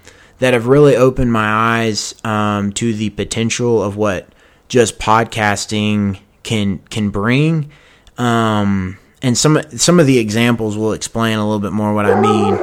[0.45, 4.29] that have really opened my eyes um, to the potential of what
[4.69, 7.71] just podcasting can can bring.
[8.19, 12.21] Um, and some some of the examples will explain a little bit more what I
[12.21, 12.59] mean.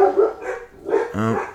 [1.15, 1.47] Oh.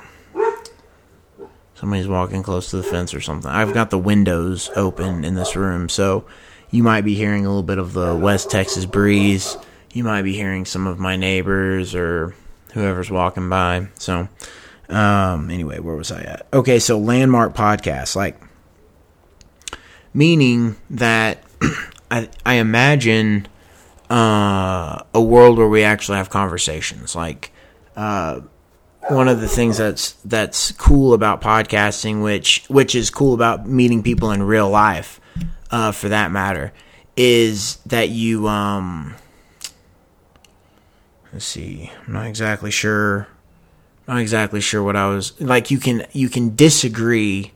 [1.77, 3.49] Somebody's walking close to the fence or something.
[3.49, 6.25] I've got the windows open in this room, so
[6.73, 9.57] you might be hearing a little bit of the West Texas breeze.
[9.93, 12.35] You might be hearing some of my neighbors or
[12.73, 13.91] whoever's walking by.
[13.95, 14.29] So,
[14.89, 16.47] um, anyway, where was I at?
[16.53, 18.41] Okay, so landmark podcast, like
[20.15, 21.43] meaning that
[22.11, 23.49] I I imagine
[24.11, 27.17] uh, a world where we actually have conversations.
[27.17, 27.53] Like
[27.97, 28.41] uh,
[29.09, 34.03] one of the things that's that's cool about podcasting, which which is cool about meeting
[34.03, 35.21] people in real life,
[35.71, 36.73] uh, for that matter,
[37.17, 39.15] is that you um.
[41.33, 41.91] Let's see.
[42.07, 43.29] I'm not exactly sure.
[44.07, 45.71] Not exactly sure what I was like.
[45.71, 47.53] You can you can disagree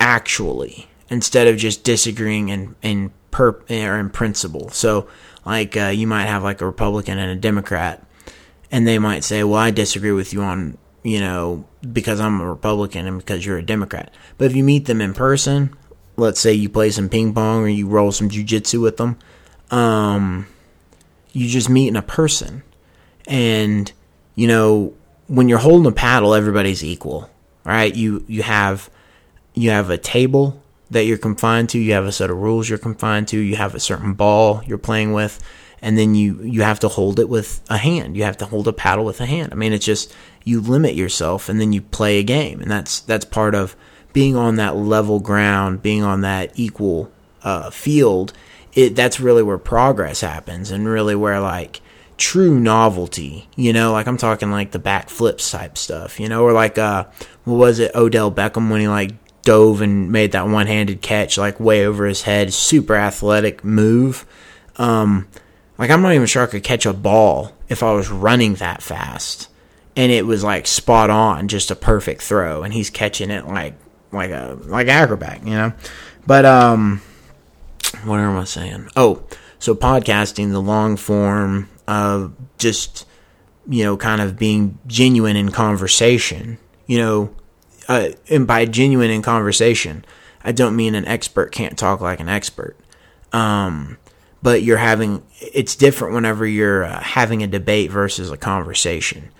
[0.00, 4.70] actually instead of just disagreeing in in per or in principle.
[4.70, 5.08] So
[5.44, 8.04] like uh, you might have like a Republican and a Democrat,
[8.70, 12.48] and they might say, "Well, I disagree with you on you know because I'm a
[12.48, 15.76] Republican and because you're a Democrat." But if you meet them in person,
[16.16, 19.18] let's say you play some ping pong or you roll some jujitsu with them,
[19.70, 20.46] um,
[21.32, 22.62] you just meet in a person,
[23.28, 23.92] and
[24.34, 24.94] you know
[25.28, 27.30] when you're holding a paddle, everybody's equal,
[27.64, 27.94] right?
[27.94, 28.90] You you have
[29.54, 31.78] you have a table that you're confined to.
[31.78, 33.38] You have a set of rules you're confined to.
[33.38, 35.42] You have a certain ball you're playing with,
[35.82, 38.16] and then you you have to hold it with a hand.
[38.16, 39.52] You have to hold a paddle with a hand.
[39.52, 43.00] I mean, it's just you limit yourself, and then you play a game, and that's
[43.00, 43.76] that's part of
[44.12, 47.10] being on that level ground, being on that equal
[47.42, 48.32] uh, field.
[48.74, 51.80] It that's really where progress happens, and really where like
[52.16, 56.52] true novelty, you know, like I'm talking like the backflips type stuff, you know, or
[56.52, 57.04] like uh
[57.44, 61.38] what was it, Odell Beckham when he like dove and made that one handed catch
[61.38, 64.26] like way over his head, super athletic move.
[64.76, 65.28] Um
[65.78, 68.82] like I'm not even sure I could catch a ball if I was running that
[68.82, 69.48] fast.
[69.94, 73.74] And it was like spot on, just a perfect throw, and he's catching it like
[74.12, 75.72] like a like acrobat, you know.
[76.26, 77.02] But um
[78.04, 78.88] what am I saying?
[78.96, 79.22] Oh,
[79.58, 83.06] so podcasting, the long form of just,
[83.68, 87.34] you know, kind of being genuine in conversation, you know,
[87.88, 90.04] uh, and by genuine in conversation,
[90.44, 92.76] I don't mean an expert can't talk like an expert.
[93.32, 93.98] Um,
[94.42, 99.30] but you're having, it's different whenever you're uh, having a debate versus a conversation.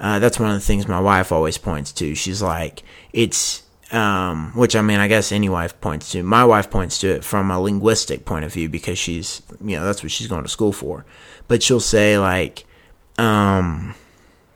[0.00, 2.14] Uh, that's one of the things my wife always points to.
[2.14, 6.22] She's like, it's, um, which I mean, I guess any wife points to.
[6.22, 9.84] My wife points to it from a linguistic point of view because she's, you know,
[9.84, 11.04] that's what she's going to school for.
[11.48, 12.64] But she'll say like,
[13.18, 13.94] um,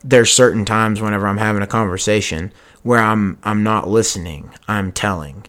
[0.03, 5.45] there's certain times whenever I'm having a conversation where I'm I'm not listening, I'm telling,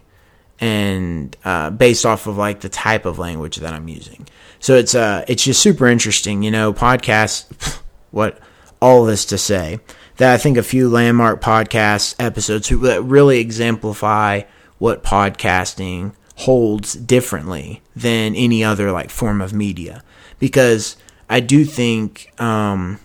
[0.60, 4.26] and uh, based off of like the type of language that I'm using.
[4.58, 6.72] So it's uh it's just super interesting, you know.
[6.72, 8.38] Podcasts, what
[8.80, 9.80] all this to say
[10.20, 14.42] that I think a few landmark podcast episodes that really exemplify
[14.76, 20.04] what podcasting holds differently than any other like form of media.
[20.38, 20.98] Because
[21.30, 23.00] I do think um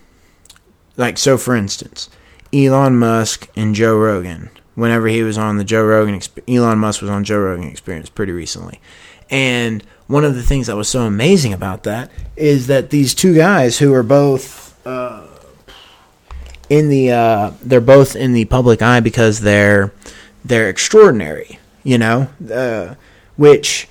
[0.98, 2.10] like so for instance
[2.52, 7.08] Elon Musk and Joe Rogan whenever he was on the Joe Rogan Elon Musk was
[7.08, 8.78] on Joe Rogan experience pretty recently.
[9.30, 13.34] And one of the things that was so amazing about that is that these two
[13.34, 15.25] guys who are both uh,
[16.68, 19.92] in the uh, they're both in the public eye because they're
[20.44, 22.94] they're extraordinary, you know, uh,
[23.36, 23.88] which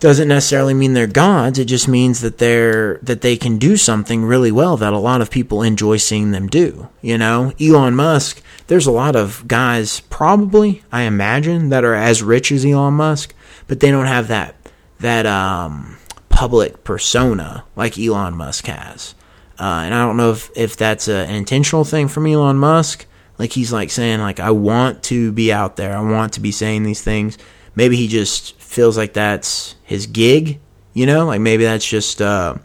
[0.00, 1.58] doesn't necessarily mean they're gods.
[1.58, 5.22] It just means that they're that they can do something really well that a lot
[5.22, 6.88] of people enjoy seeing them do.
[7.00, 8.42] You know, Elon Musk.
[8.66, 13.34] There's a lot of guys, probably I imagine, that are as rich as Elon Musk,
[13.66, 14.56] but they don't have that
[15.00, 15.96] that um,
[16.28, 19.14] public persona like Elon Musk has.
[19.58, 23.06] Uh, and I don't know if, if that's a, an intentional thing from Elon Musk.
[23.38, 25.96] Like he's like saying like I want to be out there.
[25.96, 27.36] I want to be saying these things.
[27.74, 30.60] Maybe he just feels like that's his gig.
[30.92, 32.56] You know, like maybe that's just uh,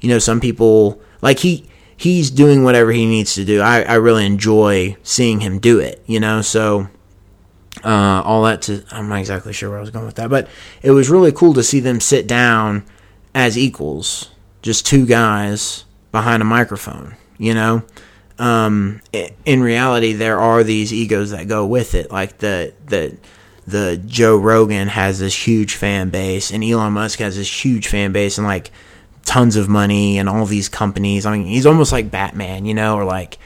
[0.00, 3.60] you know some people like he he's doing whatever he needs to do.
[3.60, 6.02] I, I really enjoy seeing him do it.
[6.06, 6.88] You know, so
[7.84, 10.48] uh, all that to I'm not exactly sure where I was going with that, but
[10.82, 12.86] it was really cool to see them sit down
[13.34, 14.30] as equals,
[14.62, 15.83] just two guys
[16.14, 17.82] behind a microphone, you know?
[18.38, 19.00] Um,
[19.44, 22.12] in reality, there are these egos that go with it.
[22.12, 23.16] Like the, the,
[23.66, 28.12] the Joe Rogan has this huge fan base and Elon Musk has this huge fan
[28.12, 28.70] base and like
[29.24, 31.26] tons of money and all these companies.
[31.26, 33.38] I mean, he's almost like Batman, you know, or like,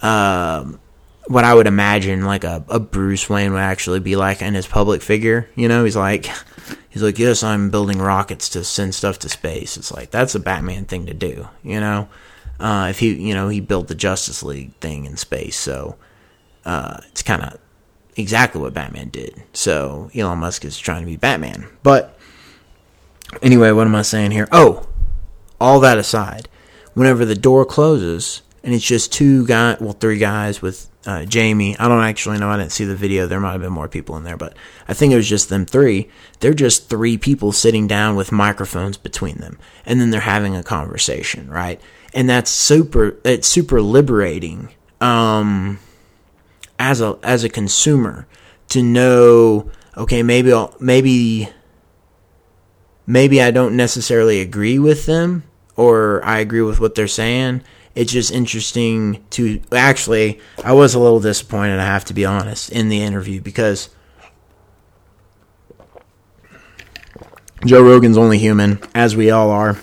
[0.00, 0.78] um,
[1.26, 4.68] what I would imagine like a, a Bruce Wayne would actually be like in his
[4.68, 5.48] public figure.
[5.56, 6.28] You know, he's like,
[6.88, 9.76] he's like, yes, I'm building rockets to send stuff to space.
[9.76, 11.48] It's like that's a Batman thing to do.
[11.62, 12.08] You know,
[12.60, 15.96] uh, if he, you know, he built the Justice League thing in space, so
[16.64, 17.58] uh, it's kind of
[18.16, 19.42] exactly what Batman did.
[19.52, 21.66] So Elon Musk is trying to be Batman.
[21.82, 22.18] But
[23.42, 24.48] anyway, what am I saying here?
[24.52, 24.86] Oh,
[25.60, 26.48] all that aside,
[26.94, 31.76] whenever the door closes and it's just two guys, well, three guys with uh, Jamie.
[31.78, 32.48] I don't actually know.
[32.48, 33.26] I didn't see the video.
[33.26, 34.56] There might have been more people in there, but
[34.86, 36.08] I think it was just them three.
[36.40, 40.62] They're just three people sitting down with microphones between them, and then they're having a
[40.62, 41.80] conversation, right?
[42.14, 43.18] And that's super.
[43.24, 44.70] It's super liberating.
[45.00, 45.80] Um,
[46.82, 48.26] as a as a consumer
[48.68, 51.48] to know okay maybe I'll, maybe
[53.06, 55.44] maybe I don't necessarily agree with them
[55.76, 57.62] or I agree with what they're saying
[57.94, 62.70] it's just interesting to actually I was a little disappointed I have to be honest
[62.70, 63.90] in the interview because
[67.64, 69.78] Joe Rogan's only human as we all are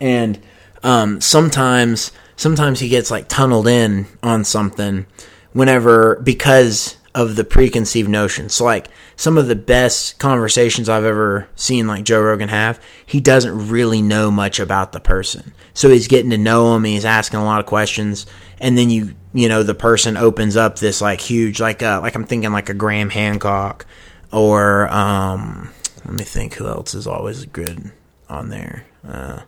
[0.00, 0.40] and
[0.82, 5.06] um, sometimes sometimes he gets like tunneled in on something
[5.52, 8.54] whenever because of the preconceived notions.
[8.54, 8.88] So like
[9.18, 14.00] some of the best conversations I've ever seen like Joe Rogan have, he doesn't really
[14.00, 15.52] know much about the person.
[15.74, 18.26] So he's getting to know him he's asking a lot of questions
[18.60, 22.14] and then you you know the person opens up this like huge like uh like
[22.14, 23.86] I'm thinking like a Graham Hancock
[24.32, 25.70] or um
[26.04, 27.90] let me think who else is always good
[28.28, 28.84] on there.
[29.06, 29.40] Uh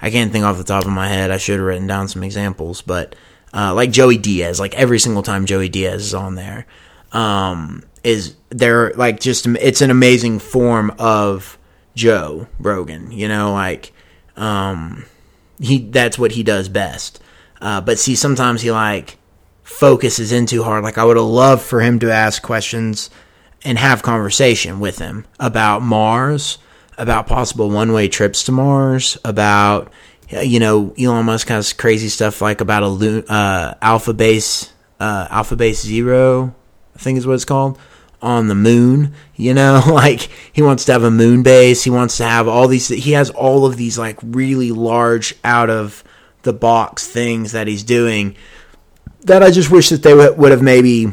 [0.00, 1.30] I can't think off the top of my head.
[1.30, 3.14] I should have written down some examples, but
[3.54, 6.66] uh, like Joey Diaz, like every single time Joey Diaz is on there,
[7.12, 11.58] um, is they're like just it's an amazing form of
[11.94, 13.12] Joe Rogan.
[13.12, 13.92] You know, like
[14.36, 15.04] um,
[15.58, 17.20] he that's what he does best.
[17.60, 19.18] Uh, but see, sometimes he like
[19.62, 20.84] focuses in too hard.
[20.84, 23.10] Like I would have loved for him to ask questions
[23.64, 26.58] and have conversation with him about Mars,
[26.98, 29.92] about possible one way trips to Mars, about
[30.28, 35.56] you know Elon Musk has crazy stuff like about a uh, Alpha Base uh, Alpha
[35.56, 36.54] Base Zero,
[36.94, 37.78] I think is what it's called
[38.22, 39.14] on the moon.
[39.36, 41.82] You know, like he wants to have a moon base.
[41.84, 42.88] He wants to have all these.
[42.88, 46.04] He has all of these like really large out of
[46.42, 48.36] the box things that he's doing.
[49.22, 51.12] That I just wish that they would have maybe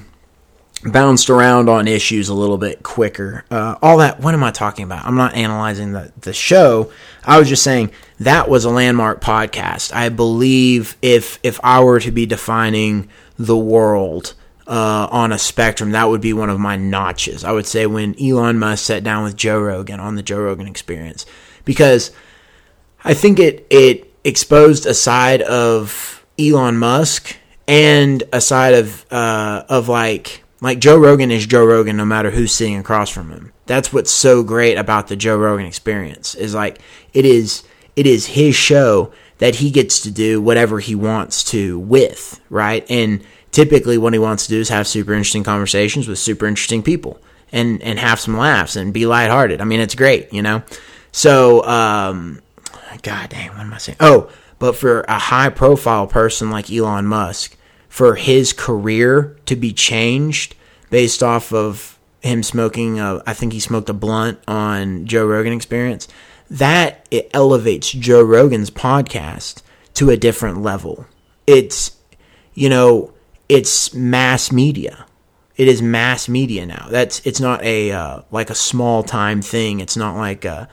[0.83, 3.45] bounced around on issues a little bit quicker.
[3.51, 4.19] Uh, all that.
[4.19, 5.05] What am I talking about?
[5.05, 6.91] I'm not analyzing the the show.
[7.25, 9.93] I was just saying that was a landmark podcast.
[9.93, 14.33] I believe if if I were to be defining the world
[14.69, 17.43] uh, on a spectrum, that would be one of my notches.
[17.43, 20.67] I would say when Elon Musk sat down with Joe Rogan on the Joe Rogan
[20.67, 21.25] Experience,
[21.65, 22.11] because
[23.03, 27.35] I think it it exposed a side of Elon Musk
[27.67, 32.29] and a side of uh, of like like Joe Rogan is Joe Rogan no matter
[32.29, 33.51] who's sitting across from him.
[33.65, 36.79] That's what's so great about the Joe Rogan experience is like
[37.13, 37.63] it is
[37.95, 42.85] it is his show that he gets to do whatever he wants to with, right?
[42.89, 46.83] And typically what he wants to do is have super interesting conversations with super interesting
[46.83, 47.19] people
[47.51, 49.61] and and have some laughs and be lighthearted.
[49.61, 50.63] I mean, it's great, you know.
[51.11, 52.41] So, um
[53.01, 53.97] god dang, what am I saying?
[53.99, 57.55] Oh, but for a high profile person like Elon Musk,
[57.87, 60.55] for his career to be changed
[60.89, 65.53] based off of him smoking a, I think he smoked a blunt on Joe Rogan
[65.53, 66.07] experience
[66.49, 69.61] that it elevates Joe Rogan's podcast
[69.93, 71.05] to a different level
[71.49, 71.97] it's
[72.53, 73.11] you know
[73.49, 75.05] it's mass media
[75.57, 79.79] it is mass media now that's it's not a uh, like a small time thing
[79.79, 80.69] it's not like a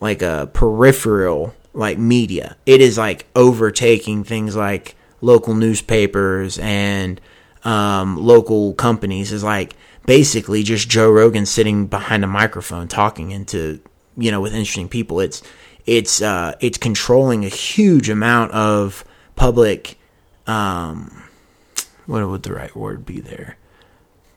[0.00, 7.20] like a peripheral like media it is like overtaking things like local newspapers and
[7.64, 9.74] um, local companies is like
[10.06, 13.80] basically just Joe Rogan sitting behind a microphone talking into
[14.16, 15.20] you know with interesting people.
[15.20, 15.42] It's
[15.86, 19.04] it's uh, it's controlling a huge amount of
[19.36, 19.98] public.
[20.46, 21.24] Um,
[22.08, 23.56] what would the right word be there?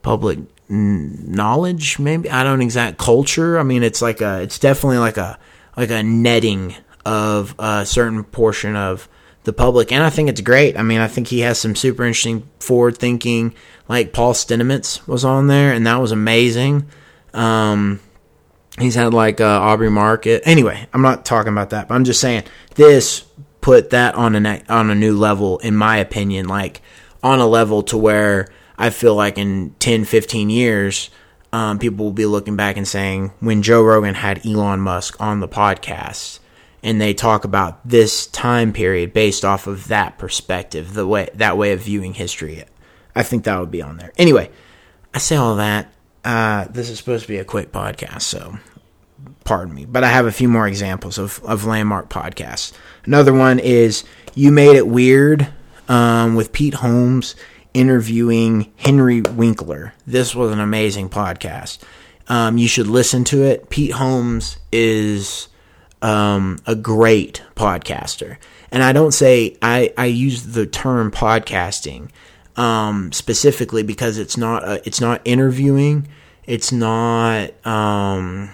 [0.01, 3.57] Public knowledge, maybe I don't exact culture.
[3.57, 5.39] I mean, it's like a it's definitely like a
[5.78, 9.07] like a netting of a certain portion of
[9.43, 10.78] the public, and I think it's great.
[10.78, 13.55] I mean, I think he has some super interesting forward thinking.
[13.88, 16.88] Like Paul Stamets was on there, and that was amazing.
[17.34, 18.01] Um,
[18.78, 20.41] he's had like uh, Aubrey Marcus.
[20.43, 22.43] Anyway, I'm not talking about that, but I'm just saying
[22.76, 23.24] this
[23.61, 26.47] put that on a on a new level, in my opinion.
[26.47, 26.82] Like
[27.24, 28.47] on a level to where
[28.78, 31.09] I feel like in 10, 15 years,
[31.53, 35.39] um, people will be looking back and saying when Joe Rogan had Elon Musk on
[35.39, 36.39] the podcast
[36.84, 41.57] and they talk about this time period based off of that perspective, the way that
[41.57, 42.63] way of viewing history.
[43.15, 44.11] I think that would be on there.
[44.17, 44.49] Anyway,
[45.13, 45.93] I say all that.
[46.24, 48.57] Uh, this is supposed to be a quick podcast, so
[49.43, 49.86] pardon me.
[49.86, 52.74] But I have a few more examples of, of landmark podcasts.
[53.05, 54.03] Another one is
[54.34, 55.51] You Made It Weird
[55.91, 57.35] um, with Pete Holmes.
[57.73, 59.93] interviewing Henry Winkler.
[60.05, 61.79] This was an amazing podcast.
[62.27, 63.69] Um, you should listen to it.
[63.69, 65.47] Pete Holmes is
[66.01, 68.37] um, a great podcaster.
[68.71, 72.09] And I don't say I, I use the term podcasting
[72.55, 76.07] um, specifically because it's not a, it's not interviewing,
[76.45, 78.49] it's not um,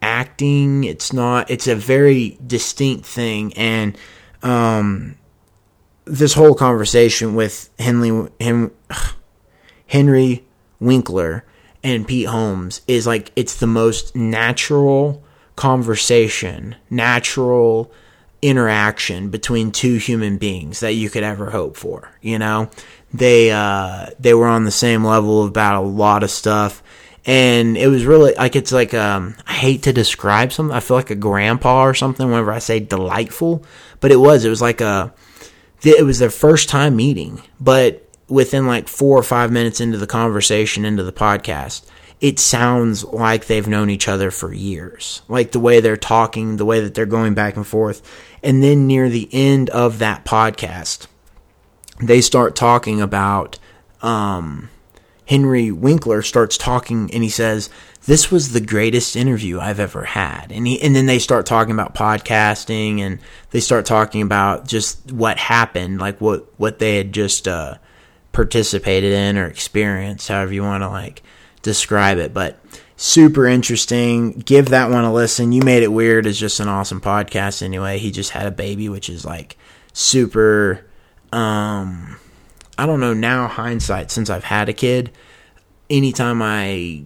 [0.00, 3.52] acting, it's not it's a very distinct thing.
[3.54, 3.98] And
[4.42, 5.16] um,
[6.04, 8.72] this whole conversation with Henry him,
[9.86, 10.44] Henry
[10.80, 11.44] Winkler
[11.84, 15.22] and Pete Holmes is like it's the most natural
[15.56, 17.92] conversation, natural
[18.40, 22.10] interaction between two human beings that you could ever hope for.
[22.20, 22.70] You know,
[23.12, 26.82] they uh, they were on the same level about a lot of stuff,
[27.24, 30.74] and it was really like it's like um, I hate to describe something.
[30.74, 33.64] I feel like a grandpa or something whenever I say delightful,
[34.00, 34.44] but it was.
[34.44, 35.12] It was like a
[35.84, 40.06] it was their first time meeting, but within like four or five minutes into the
[40.06, 41.84] conversation, into the podcast,
[42.20, 45.22] it sounds like they've known each other for years.
[45.28, 48.00] Like the way they're talking, the way that they're going back and forth.
[48.42, 51.08] And then near the end of that podcast,
[52.00, 53.58] they start talking about
[54.02, 54.70] um,
[55.26, 57.70] Henry Winkler starts talking and he says,
[58.04, 60.50] This was the greatest interview I've ever had.
[60.50, 65.12] And he and then they start talking about podcasting and they start talking about just
[65.12, 67.76] what happened, like what, what they had just uh,
[68.32, 71.22] participated in or experienced, however you want to like
[71.62, 72.34] describe it.
[72.34, 72.58] But
[72.96, 74.32] super interesting.
[74.32, 75.52] Give that one a listen.
[75.52, 77.98] You Made It Weird is just an awesome podcast anyway.
[77.98, 79.56] He just had a baby, which is like
[79.92, 80.86] super
[81.32, 82.16] um
[82.76, 85.12] I don't know now hindsight since I've had a kid.
[85.88, 87.04] Anytime I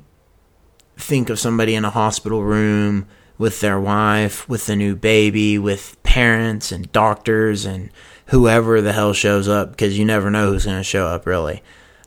[0.97, 3.07] think of somebody in a hospital room
[3.39, 7.91] with their wife, with the new baby, with parents and doctors and
[8.27, 11.63] whoever the hell shows up because you never know who's going to show up really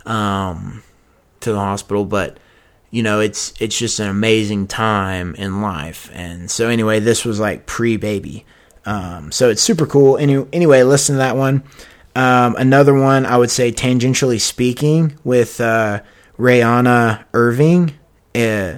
[0.06, 0.84] um,
[1.40, 2.06] to the hospital.
[2.06, 2.38] But
[2.92, 6.10] you know, it's it's just an amazing time in life.
[6.14, 8.46] And so anyway, this was like pre baby.
[8.86, 10.18] Um, so it's super cool.
[10.18, 11.64] Any, anyway, listen to that one.
[12.16, 16.02] Um, another one I would say, tangentially speaking, with uh,
[16.40, 17.94] Rayana Irving.
[18.36, 18.78] Uh,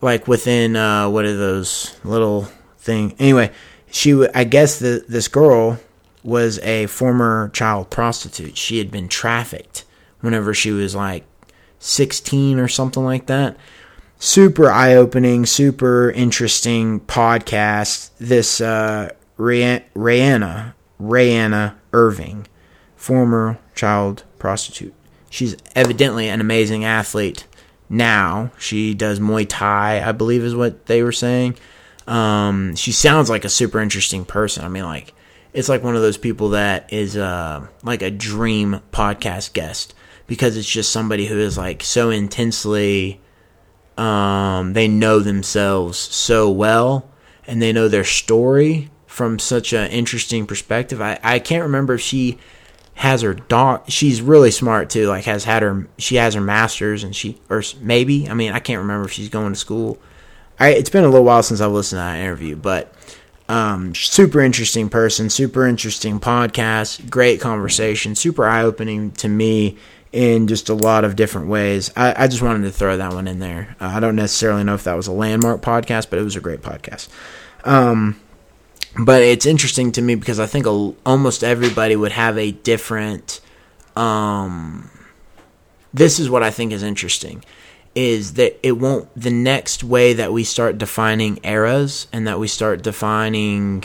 [0.00, 3.14] like within uh, what are those little thing?
[3.18, 3.50] Anyway,
[3.90, 5.78] she w- I guess the, this girl
[6.22, 8.56] was a former child prostitute.
[8.56, 9.84] She had been trafficked
[10.20, 11.24] whenever she was like
[11.78, 13.56] 16 or something like that.
[14.18, 18.10] Super eye opening, super interesting podcast.
[18.18, 22.46] This uh, Rihanna, Rayana, Rayana Irving,
[22.96, 24.94] former child prostitute.
[25.28, 27.46] She's evidently an amazing athlete
[27.88, 28.50] now.
[28.58, 31.56] She does Muay Thai, I believe is what they were saying.
[32.06, 34.64] Um, she sounds like a super interesting person.
[34.64, 35.12] I mean, like,
[35.52, 39.94] it's like one of those people that is uh, like a dream podcast guest
[40.26, 43.20] because it's just somebody who is like so intensely
[43.96, 47.08] um, they know themselves so well
[47.46, 51.00] and they know their story from such an interesting perspective.
[51.00, 52.38] I, I can't remember if she
[52.96, 53.88] has her dog.
[53.88, 55.06] She's really smart too.
[55.06, 55.86] Like has had her.
[55.98, 58.28] She has her masters and she or maybe.
[58.28, 59.98] I mean I can't remember if she's going to school.
[60.58, 62.92] I, it's been a little while since I've listened to that interview, but
[63.48, 69.76] um, super interesting person, super interesting podcast, great conversation, super eye opening to me
[70.12, 71.92] in just a lot of different ways.
[71.94, 73.76] I, I just wanted to throw that one in there.
[73.78, 76.40] Uh, I don't necessarily know if that was a landmark podcast, but it was a
[76.40, 77.08] great podcast.
[77.64, 78.18] Um,
[78.98, 83.40] but it's interesting to me because I think a, almost everybody would have a different.
[83.94, 84.90] Um,
[85.94, 87.42] this is what I think is interesting
[87.96, 92.46] is that it won't the next way that we start defining eras and that we
[92.46, 93.82] start defining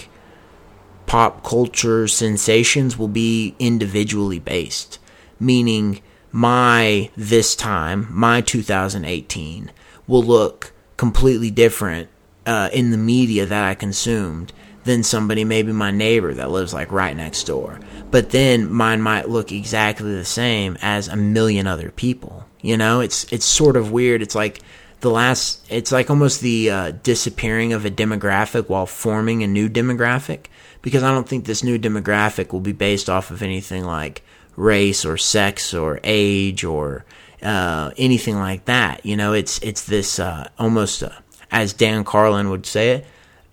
[1.05, 4.99] pop culture sensations will be individually based
[5.39, 6.01] meaning
[6.32, 9.72] my this time my 2018
[10.07, 12.07] will look completely different
[12.45, 14.53] uh, in the media that i consumed
[14.84, 17.80] than somebody maybe my neighbor that lives like right next door
[18.10, 23.00] but then mine might look exactly the same as a million other people you know,
[23.00, 24.22] it's it's sort of weird.
[24.22, 24.60] It's like
[25.00, 25.66] the last.
[25.70, 30.46] It's like almost the uh, disappearing of a demographic while forming a new demographic.
[30.82, 34.24] Because I don't think this new demographic will be based off of anything like
[34.56, 37.06] race or sex or age or
[37.44, 39.06] uh, anything like that.
[39.06, 41.10] You know, it's it's this uh, almost, uh,
[41.52, 43.06] as Dan Carlin would say it,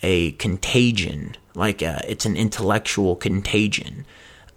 [0.02, 1.36] a contagion.
[1.54, 4.06] Like uh, it's an intellectual contagion,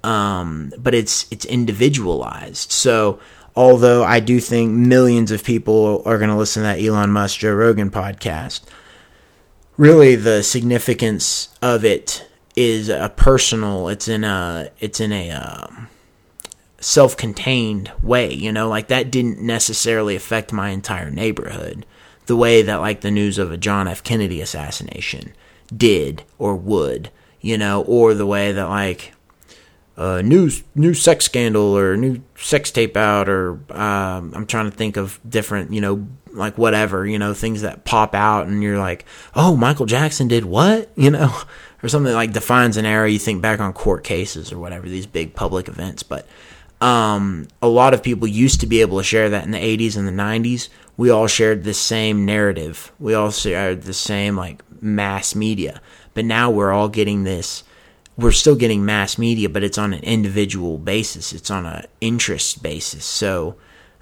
[0.04, 2.72] um, but it's it's individualized.
[2.72, 3.20] So
[3.56, 7.40] although I do think millions of people are going to listen to that Elon Musk
[7.40, 8.62] Joe Rogan podcast.
[9.78, 13.88] Really, the significance of it is a personal.
[13.88, 14.70] It's in a.
[14.80, 15.32] It's in a.
[15.32, 15.88] Um,
[16.84, 21.86] self-contained way, you know, like that didn't necessarily affect my entire neighborhood
[22.26, 25.34] the way that like the news of a John F Kennedy assassination
[25.76, 27.10] did or would,
[27.40, 29.14] you know, or the way that like
[29.98, 34.76] a new new sex scandal or new sex tape out or um, I'm trying to
[34.76, 38.80] think of different, you know, like whatever, you know, things that pop out and you're
[38.80, 39.06] like,
[39.36, 41.36] "Oh, Michael Jackson did what?" you know,
[41.84, 43.10] or something like defines an era.
[43.10, 46.26] You think back on court cases or whatever, these big public events, but
[46.82, 49.96] um, a lot of people used to be able to share that in the 80s
[49.96, 50.68] and the 90s.
[50.98, 52.92] We all shared the same narrative.
[53.00, 55.82] We all shared the same like mass media.
[56.14, 57.64] But now we're all getting this.
[58.18, 61.34] We're still getting mass media, but it's on an individual basis.
[61.34, 63.06] It's on an interest basis.
[63.06, 63.56] So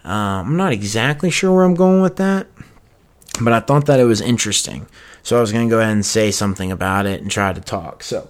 [0.04, 2.48] um, I'm not exactly sure where I'm going with that,
[3.40, 4.88] but I thought that it was interesting.
[5.24, 7.62] So I was going to go ahead and say something about it and try to
[7.62, 8.04] talk.
[8.04, 8.30] So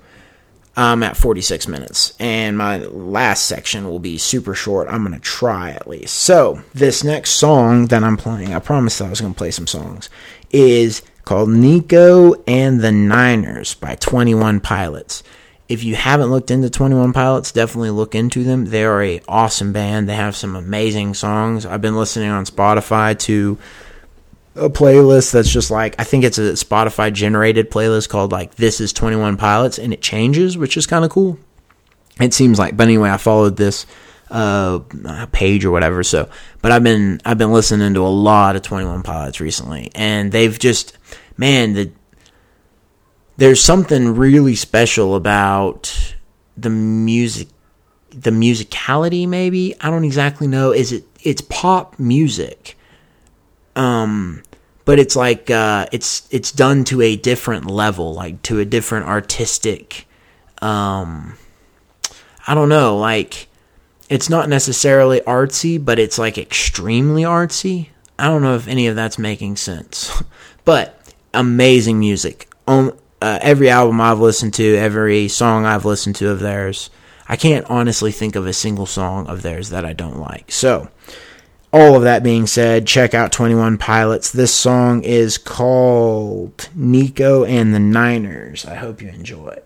[0.79, 4.87] I'm at 46 minutes, and my last section will be super short.
[4.87, 6.13] I'm going to try at least.
[6.13, 9.67] So, this next song that I'm playing, I promised I was going to play some
[9.67, 10.09] songs,
[10.51, 15.21] is called Nico and the Niners by 21 Pilots.
[15.67, 18.63] If you haven't looked into 21 Pilots, definitely look into them.
[18.63, 20.07] They are a awesome band.
[20.07, 21.65] They have some amazing songs.
[21.65, 23.57] I've been listening on Spotify to
[24.59, 28.79] a playlist that's just like I think it's a Spotify generated playlist called like This
[28.79, 31.39] is 21 Pilots and it changes, which is kind of cool.
[32.19, 33.85] It seems like but anyway, I followed this
[34.29, 34.79] uh
[35.31, 36.29] page or whatever so
[36.61, 40.57] but I've been I've been listening to a lot of 21 Pilots recently and they've
[40.59, 40.95] just
[41.35, 41.91] man the
[43.37, 46.15] there's something really special about
[46.57, 47.47] the music
[48.11, 49.75] the musicality maybe?
[49.81, 50.71] I don't exactly know.
[50.71, 52.77] Is it it's pop music.
[53.75, 54.43] Um
[54.89, 59.05] but it's like uh it's it's done to a different level like to a different
[59.05, 60.07] artistic
[60.63, 61.37] um
[62.47, 63.47] i don't know like
[64.09, 67.89] it's not necessarily artsy but it's like extremely artsy.
[68.17, 70.23] I don't know if any of that's making sense
[70.65, 70.99] but
[71.35, 72.51] amazing music.
[72.67, 76.89] On uh, every album i've listened to every song i've listened to of theirs
[77.27, 80.51] i can't honestly think of a single song of theirs that i don't like.
[80.51, 80.89] So
[81.71, 84.31] all of that being said, check out 21 Pilots.
[84.31, 88.65] This song is called Nico and the Niners.
[88.65, 89.59] I hope you enjoy.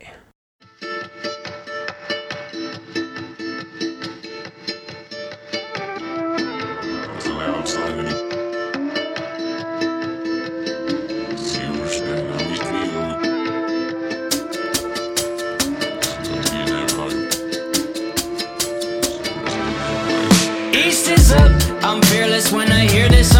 [21.82, 23.33] I'm fearless when I hear this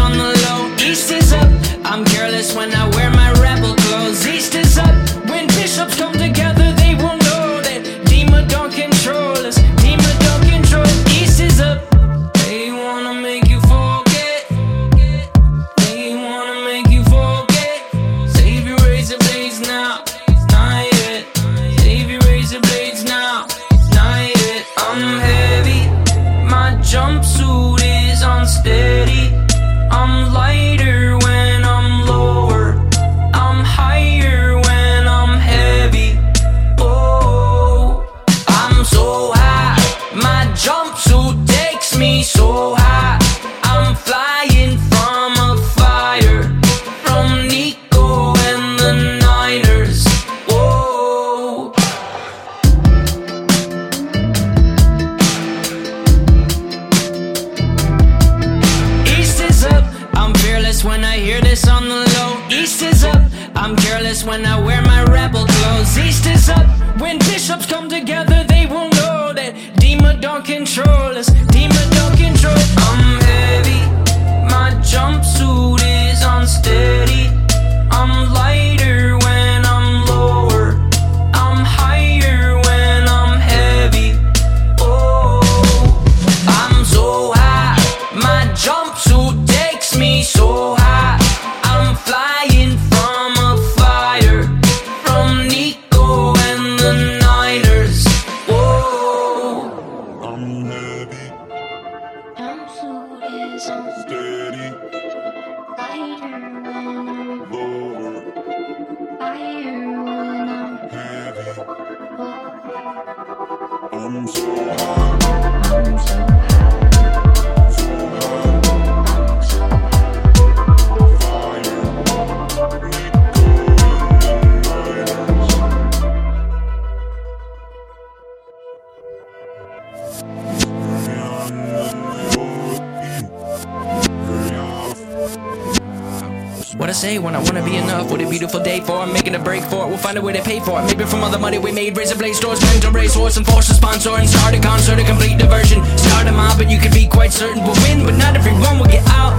[137.05, 138.09] say when I wanna be enough?
[138.09, 139.87] What a beautiful day for it, making a break for it.
[139.89, 140.85] We'll find a way to pay for it.
[140.89, 143.69] Maybe from all the money we made, razor blade stores, mental race horse, and force
[143.69, 145.79] a sponsor and start a concert, a complete diversion.
[146.05, 148.91] Start a mob, but you can be quite certain we'll win, but not everyone will
[148.97, 149.35] get out.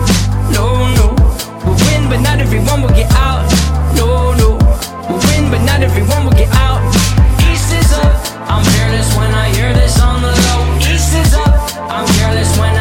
[0.57, 0.67] No,
[0.99, 1.07] no.
[1.65, 3.43] We'll win, but not everyone will get out.
[3.99, 4.09] No,
[4.43, 4.49] no.
[5.09, 6.81] We'll win, but not everyone will get out.
[7.51, 8.15] East is up.
[8.53, 10.61] I'm fearless when I hear this on the low.
[10.93, 11.57] East is up.
[11.91, 12.76] I'm careless when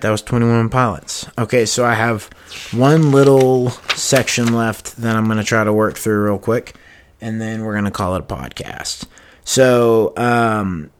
[0.00, 1.28] right, that was 21 Pilots.
[1.38, 2.24] Okay, so I have
[2.72, 6.74] one little section left that I'm going to try to work through real quick,
[7.20, 9.06] and then we're going to call it a podcast.
[9.44, 10.90] So, um,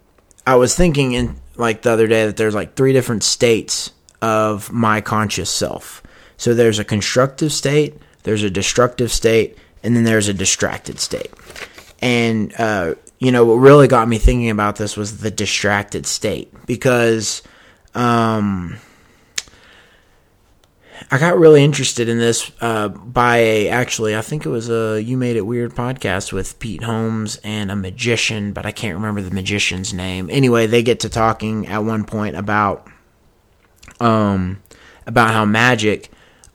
[0.46, 4.72] I was thinking in like the other day that there's like three different states of
[4.72, 6.03] my conscious self.
[6.36, 11.30] So there's a constructive state, there's a destructive state, and then there's a distracted state.
[12.03, 16.53] And uh, you know what really got me thinking about this was the distracted state
[16.66, 17.42] because
[17.94, 18.78] um,
[21.13, 25.03] I got really interested in this uh, by a, actually I think it was a
[25.03, 29.21] You Made It Weird podcast with Pete Holmes and a magician, but I can't remember
[29.21, 30.31] the magician's name.
[30.31, 32.87] Anyway, they get to talking at one point about
[33.99, 34.63] um
[35.07, 36.11] about how magic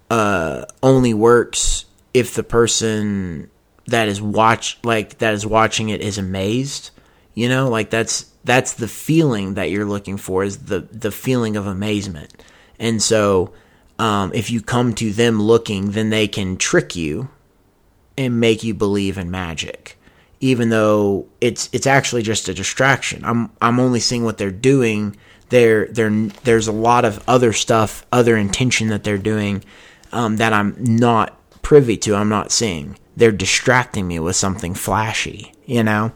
[0.09, 3.49] uh only works if the person
[3.87, 6.91] that is watch like that is watching it is amazed
[7.33, 11.55] you know like that's that's the feeling that you're looking for is the the feeling
[11.55, 12.33] of amazement
[12.79, 13.51] and so
[13.99, 17.29] um if you come to them looking then they can trick you
[18.17, 19.97] and make you believe in magic.
[20.39, 23.23] Even though it's it's actually just a distraction.
[23.23, 25.15] I'm i'm only seeing what they're doing.
[25.49, 26.09] There there
[26.43, 29.63] there's a lot of other stuff other intention that they're doing
[30.11, 32.97] um, that i'm not privy to i'm not seeing.
[33.17, 36.11] They're distracting me with something flashy you know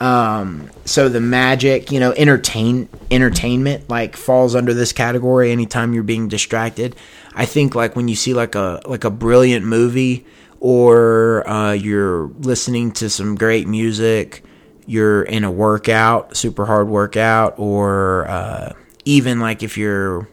[0.00, 6.02] um, so the magic you know entertain entertainment like falls under this category anytime you're
[6.02, 6.96] being distracted.
[7.34, 10.26] I think like when you see like a like a brilliant movie
[10.60, 14.42] or uh, you're listening to some great music
[14.86, 18.72] you're in a workout super hard workout or uh,
[19.04, 20.28] even like if you're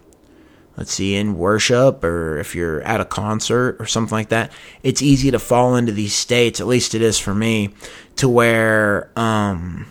[0.77, 4.51] let's see, in worship or if you're at a concert or something like that,
[4.81, 7.73] it's easy to fall into these states, at least it is for me,
[8.17, 9.87] to where um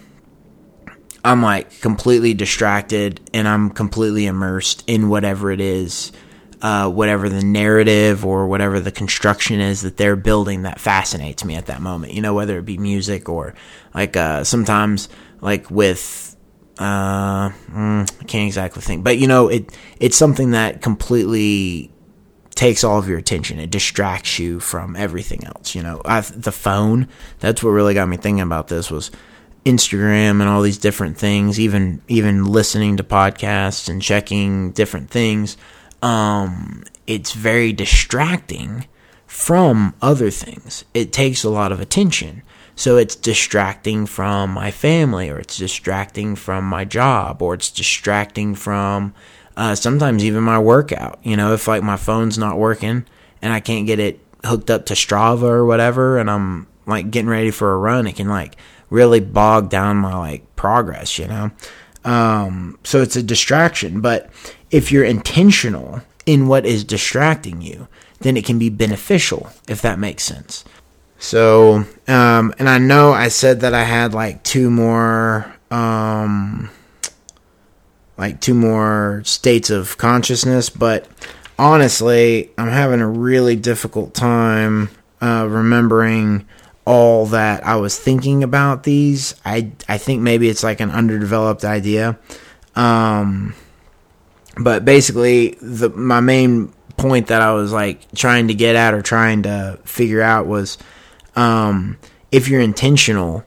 [1.25, 6.11] I'm like completely distracted and I'm completely immersed in whatever it is,
[6.63, 11.55] uh, whatever the narrative or whatever the construction is that they're building that fascinates me
[11.55, 12.15] at that moment.
[12.15, 13.55] You know, whether it be music or
[13.95, 15.09] like uh, sometimes
[15.41, 16.32] like with
[16.79, 21.91] uh, mm, I can't exactly think, but you know, it it's something that completely
[22.55, 23.59] takes all of your attention.
[23.59, 25.75] It distracts you from everything else.
[25.75, 27.09] You know, I, the phone.
[27.41, 29.11] That's what really got me thinking about this was
[29.65, 31.61] Instagram and all these different things.
[31.61, 35.57] Even even listening to podcasts and checking different things.
[36.03, 38.87] Um, it's very distracting
[39.27, 40.85] from other things.
[40.95, 42.43] It takes a lot of attention.
[42.75, 48.55] So it's distracting from my family, or it's distracting from my job, or it's distracting
[48.55, 49.15] from
[49.57, 51.19] uh, sometimes even my workout.
[51.23, 53.05] You know, if like my phone's not working
[53.41, 57.29] and I can't get it hooked up to Strava or whatever, and I'm like getting
[57.29, 58.57] ready for a run, it can like
[58.91, 61.19] really bog down my like progress.
[61.19, 61.51] You know,
[62.05, 64.01] um, so it's a distraction.
[64.01, 64.31] But
[64.71, 67.89] if you're intentional in what is distracting you,
[68.21, 69.51] then it can be beneficial.
[69.69, 70.65] If that makes sense.
[71.23, 76.69] So, um, and I know I said that I had like two more, um,
[78.19, 81.07] like two more states of consciousness, but
[81.61, 86.45] honestly, I'm having a really difficult time uh, remembering
[86.85, 89.37] all that I was thinking about these.
[89.45, 92.19] I I think maybe it's like an underdeveloped idea.
[92.75, 93.55] Um,
[94.61, 99.03] but basically, the my main point that I was like trying to get at or
[99.03, 100.79] trying to figure out was
[101.37, 101.99] um,
[102.31, 103.45] if you're intentional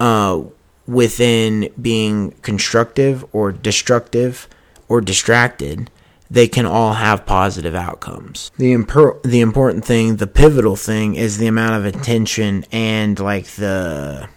[0.00, 0.42] uh,
[0.86, 4.48] within being constructive or destructive
[4.88, 5.90] or distracted,
[6.30, 8.50] they can all have positive outcomes.
[8.58, 13.46] The impor- the important thing, the pivotal thing, is the amount of attention and like
[13.46, 14.28] the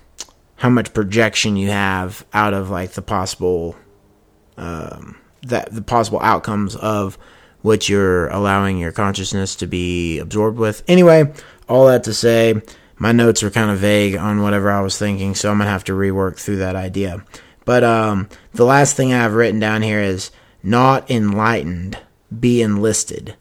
[0.58, 3.76] how much projection you have out of like the possible
[4.58, 7.18] um, that the possible outcomes of
[7.62, 10.84] what you're allowing your consciousness to be absorbed with.
[10.88, 11.32] Anyway,
[11.68, 12.62] all that to say,
[13.00, 15.86] my notes were kind of vague on whatever I was thinking, so I'm gonna have
[15.86, 17.26] to rework through that idea.
[17.66, 20.32] But um, the last thing I have written down here is
[20.62, 21.98] not enlightened,
[22.38, 23.36] be enlisted.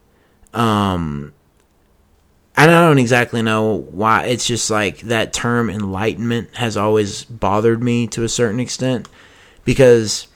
[0.54, 1.32] Um,
[2.56, 4.26] and I don't exactly know why.
[4.26, 9.08] It's just like that term enlightenment has always bothered me to a certain extent
[9.64, 10.26] because,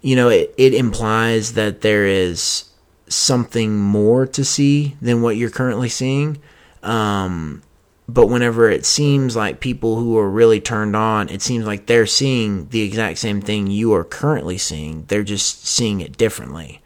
[0.00, 2.70] you know, it, it implies that there is
[3.08, 6.40] something more to see than what you're currently seeing.
[6.82, 7.62] Um,
[8.08, 12.06] but whenever it seems like people who are really turned on, it seems like they're
[12.06, 15.04] seeing the exact same thing you are currently seeing.
[15.08, 16.80] They're just seeing it differently.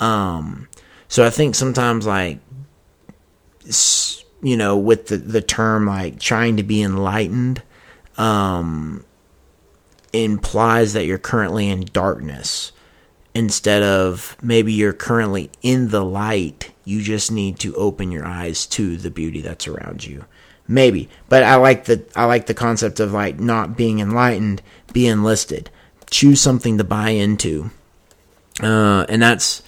[0.00, 0.68] Um,
[1.06, 2.38] so I think sometimes like
[4.42, 7.62] you know with the the term like trying to be enlightened
[8.18, 9.04] um
[10.12, 12.72] implies that you're currently in darkness
[13.34, 18.66] instead of maybe you're currently in the light you just need to open your eyes
[18.66, 20.24] to the beauty that's around you
[20.66, 21.08] maybe.
[21.28, 24.62] But i like the i like the concept of like not being enlightened
[24.92, 25.70] be enlisted.
[26.10, 27.70] Choose something to buy into.
[28.60, 29.62] Uh and that's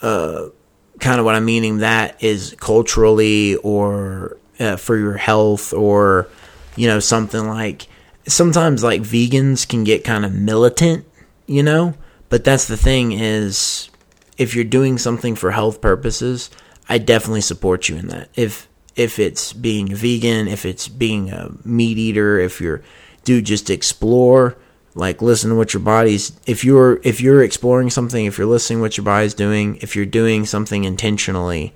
[0.00, 6.28] kind of what I'm meaning that is culturally or uh, for your health or
[6.76, 7.86] you know something like
[8.26, 11.04] sometimes like vegans can get kind of militant,
[11.46, 11.94] you know,
[12.28, 13.90] but that's the thing is
[14.38, 16.50] if you're doing something for health purposes,
[16.88, 18.28] I definitely support you in that.
[18.34, 18.68] If
[19.00, 22.82] if it's being vegan, if it's being a meat eater, if you're
[23.24, 24.56] dude just explore
[24.94, 28.80] like listen to what your body's if you're if you're exploring something if you're listening
[28.80, 31.72] what your body's doing if you're doing something intentionally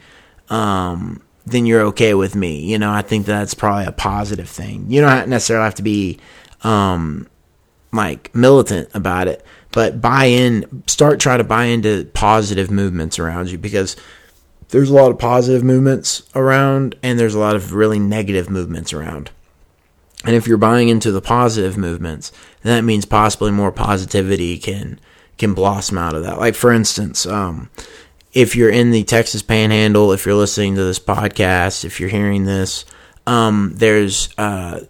[0.48, 2.60] um then you're okay with me.
[2.60, 4.86] You know i think that's probably a positive thing.
[4.90, 6.18] You don't necessarily have to be
[6.62, 7.28] um
[7.92, 13.50] like militant about it but buy in start try to buy into positive movements around
[13.50, 13.96] you because
[14.74, 18.92] there's a lot of positive movements around and there's a lot of really negative movements
[18.92, 19.30] around
[20.24, 24.98] and if you're buying into the positive movements, that means possibly more positivity can
[25.36, 26.38] can blossom out of that.
[26.38, 27.70] Like for instance, um,
[28.32, 32.44] if you're in the Texas Panhandle, if you're listening to this podcast, if you're hearing
[32.44, 32.84] this,
[33.26, 34.80] um, there's uh,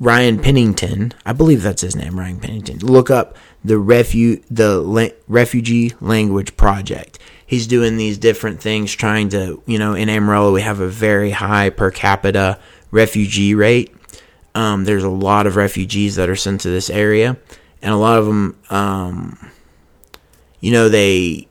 [0.00, 1.12] Ryan Pennington.
[1.24, 2.78] I believe that's his name, Ryan Pennington.
[2.78, 7.18] Look up the refu- the La- Refugee Language Project.
[7.50, 11.32] He's doing these different things, trying to, you know, in Amarillo we have a very
[11.32, 12.58] high per capita
[12.92, 13.94] refugee rate
[14.54, 17.36] um, there's a lot of refugees that are sent to this area,
[17.82, 19.50] and a lot of them, um,
[20.60, 21.46] you know, they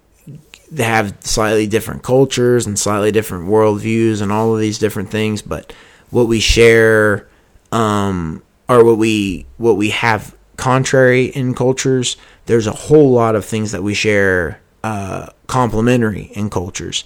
[0.71, 5.41] they have slightly different cultures and slightly different worldviews and all of these different things.
[5.41, 5.73] But
[6.11, 7.27] what we share,
[7.71, 13.45] um, or what we what we have contrary in cultures, there's a whole lot of
[13.45, 17.03] things that we share uh, complementary in cultures.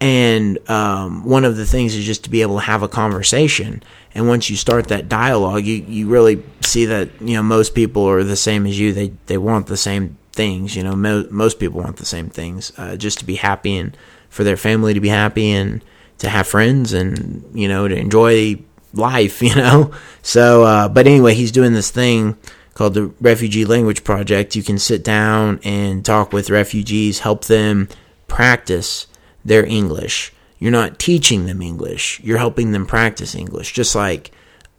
[0.00, 3.82] And um, one of the things is just to be able to have a conversation.
[4.14, 8.04] And once you start that dialogue, you, you really see that you know most people
[8.08, 8.92] are the same as you.
[8.92, 10.76] They they want the same things.
[10.76, 13.96] You know, mo- most people want the same things, uh, just to be happy and
[14.28, 15.82] for their family to be happy and
[16.18, 18.58] to have friends and you know to enjoy
[18.92, 19.42] life.
[19.42, 22.36] You know, so uh, but anyway, he's doing this thing
[22.74, 24.56] called the Refugee Language Project.
[24.56, 27.88] You can sit down and talk with refugees, help them
[28.28, 29.06] practice
[29.44, 30.32] their English.
[30.58, 32.20] You're not teaching them English.
[32.20, 33.72] You're helping them practice English.
[33.72, 34.30] Just like,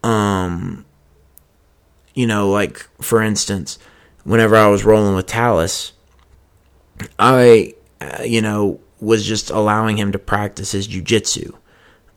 [0.02, 0.84] um,
[2.14, 3.78] you know, like for instance,
[4.24, 5.92] whenever I was rolling with Talus,
[7.18, 11.54] I, uh, you know, was just allowing him to practice his jujitsu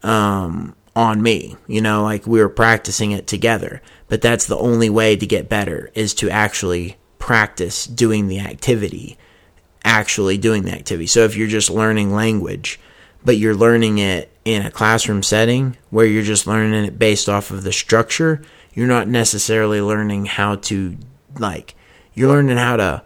[0.03, 1.55] um, on me.
[1.67, 3.81] You know, like we were practicing it together.
[4.09, 9.17] But that's the only way to get better is to actually practice doing the activity,
[9.83, 11.07] actually doing the activity.
[11.07, 12.79] So if you're just learning language,
[13.23, 17.51] but you're learning it in a classroom setting where you're just learning it based off
[17.51, 18.41] of the structure,
[18.73, 20.97] you're not necessarily learning how to
[21.37, 21.75] like
[22.13, 23.03] you're learning how to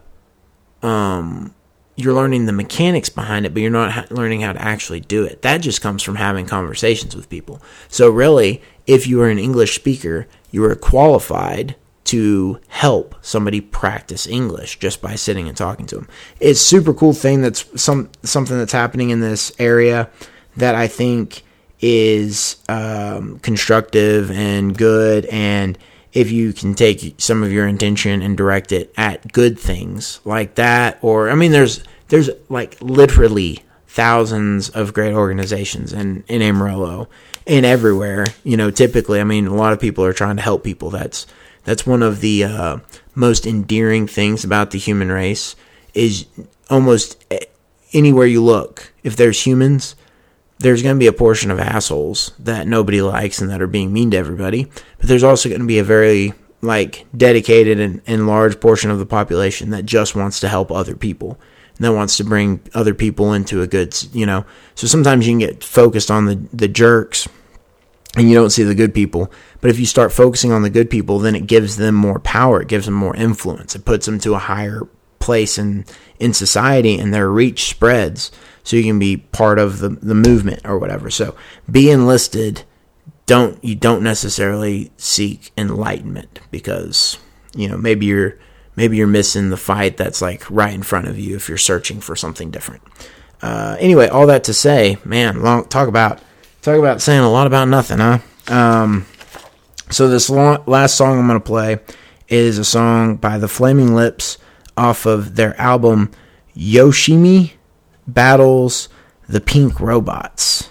[0.82, 1.54] um
[1.96, 5.24] you're learning the mechanics behind it, but you're not ha- learning how to actually do
[5.24, 5.42] it.
[5.42, 7.62] That just comes from having conversations with people.
[7.88, 11.74] So really, if you are an English speaker, you are qualified
[12.04, 16.08] to help somebody practice English just by sitting and talking to them.
[16.38, 20.08] It's super cool thing that's some something that's happening in this area
[20.56, 21.42] that I think
[21.80, 25.76] is um, constructive and good and
[26.12, 30.54] if you can take some of your intention and direct it at good things like
[30.54, 37.08] that or i mean there's there's like literally thousands of great organizations in in amarillo
[37.46, 40.64] and everywhere you know typically i mean a lot of people are trying to help
[40.64, 41.26] people that's
[41.64, 42.78] That's one of the uh,
[43.14, 45.56] most endearing things about the human race
[45.94, 46.26] is
[46.70, 47.24] almost
[47.92, 49.96] anywhere you look, if there's humans,
[50.58, 53.92] there's going to be a portion of assholes that nobody likes and that are being
[53.92, 54.64] mean to everybody.
[54.98, 58.98] But there's also going to be a very like dedicated and, and large portion of
[58.98, 61.38] the population that just wants to help other people
[61.80, 64.44] that wants to bring other people into a good, you know.
[64.74, 67.28] So sometimes you can get focused on the the jerks
[68.16, 69.30] and you don't see the good people.
[69.60, 72.62] But if you start focusing on the good people, then it gives them more power.
[72.62, 73.74] It gives them more influence.
[73.74, 74.82] It puts them to a higher
[75.18, 75.84] place in
[76.18, 78.30] in society, and their reach spreads.
[78.62, 81.10] So you can be part of the the movement or whatever.
[81.10, 81.34] So
[81.70, 82.62] be enlisted.
[83.26, 87.18] Don't you don't necessarily seek enlightenment because
[87.54, 88.38] you know maybe you're
[88.76, 92.00] maybe you're missing the fight that's like right in front of you if you're searching
[92.00, 92.82] for something different.
[93.42, 96.20] Uh, anyway, all that to say, man, long talk about
[96.62, 98.18] talk about saying a lot about nothing, huh?
[98.48, 99.06] Um,
[99.90, 101.78] so this long, last song I'm gonna play
[102.28, 104.38] is a song by the Flaming Lips
[104.76, 106.10] off of their album
[106.56, 107.52] Yoshimi
[108.06, 108.88] Battles
[109.28, 110.70] the Pink Robots.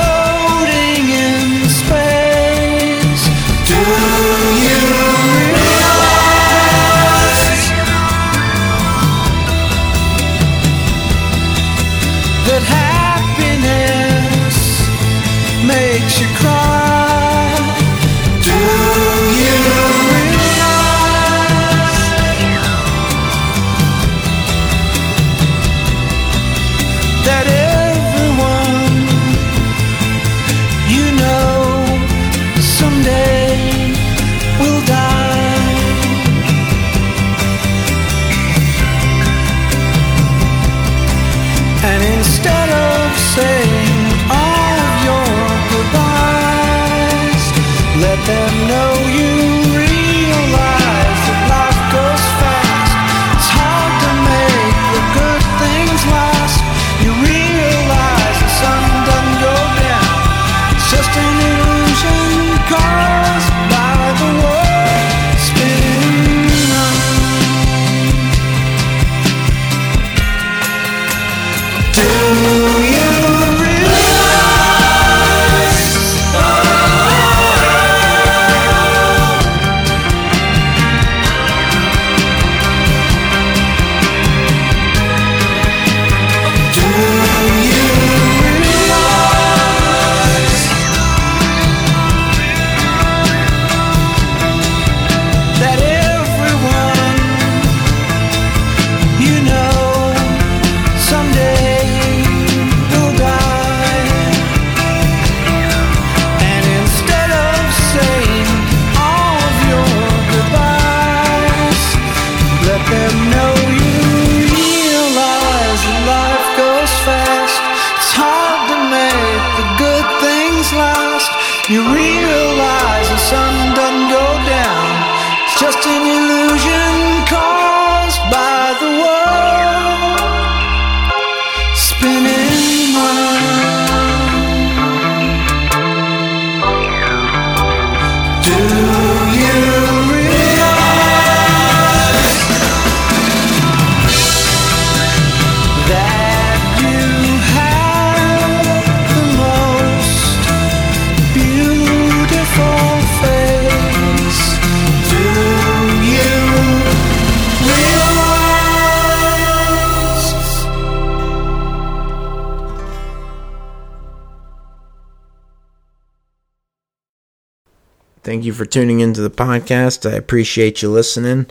[168.31, 170.09] Thank you for tuning into the podcast.
[170.09, 171.47] I appreciate you listening.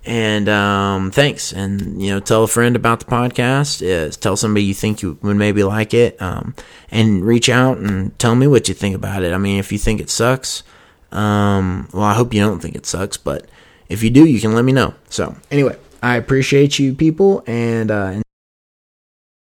[0.07, 3.83] And um, thanks, and you know, tell a friend about the podcast.
[3.83, 6.55] Uh, tell somebody you think you would maybe like it, um,
[6.93, 9.33] and reach out and tell me what you think about it.
[9.33, 10.63] I mean, if you think it sucks,
[11.11, 13.47] um, well, I hope you don't think it sucks, but
[13.89, 14.95] if you do, you can let me know.
[15.09, 18.23] So, anyway, I appreciate you people, and uh,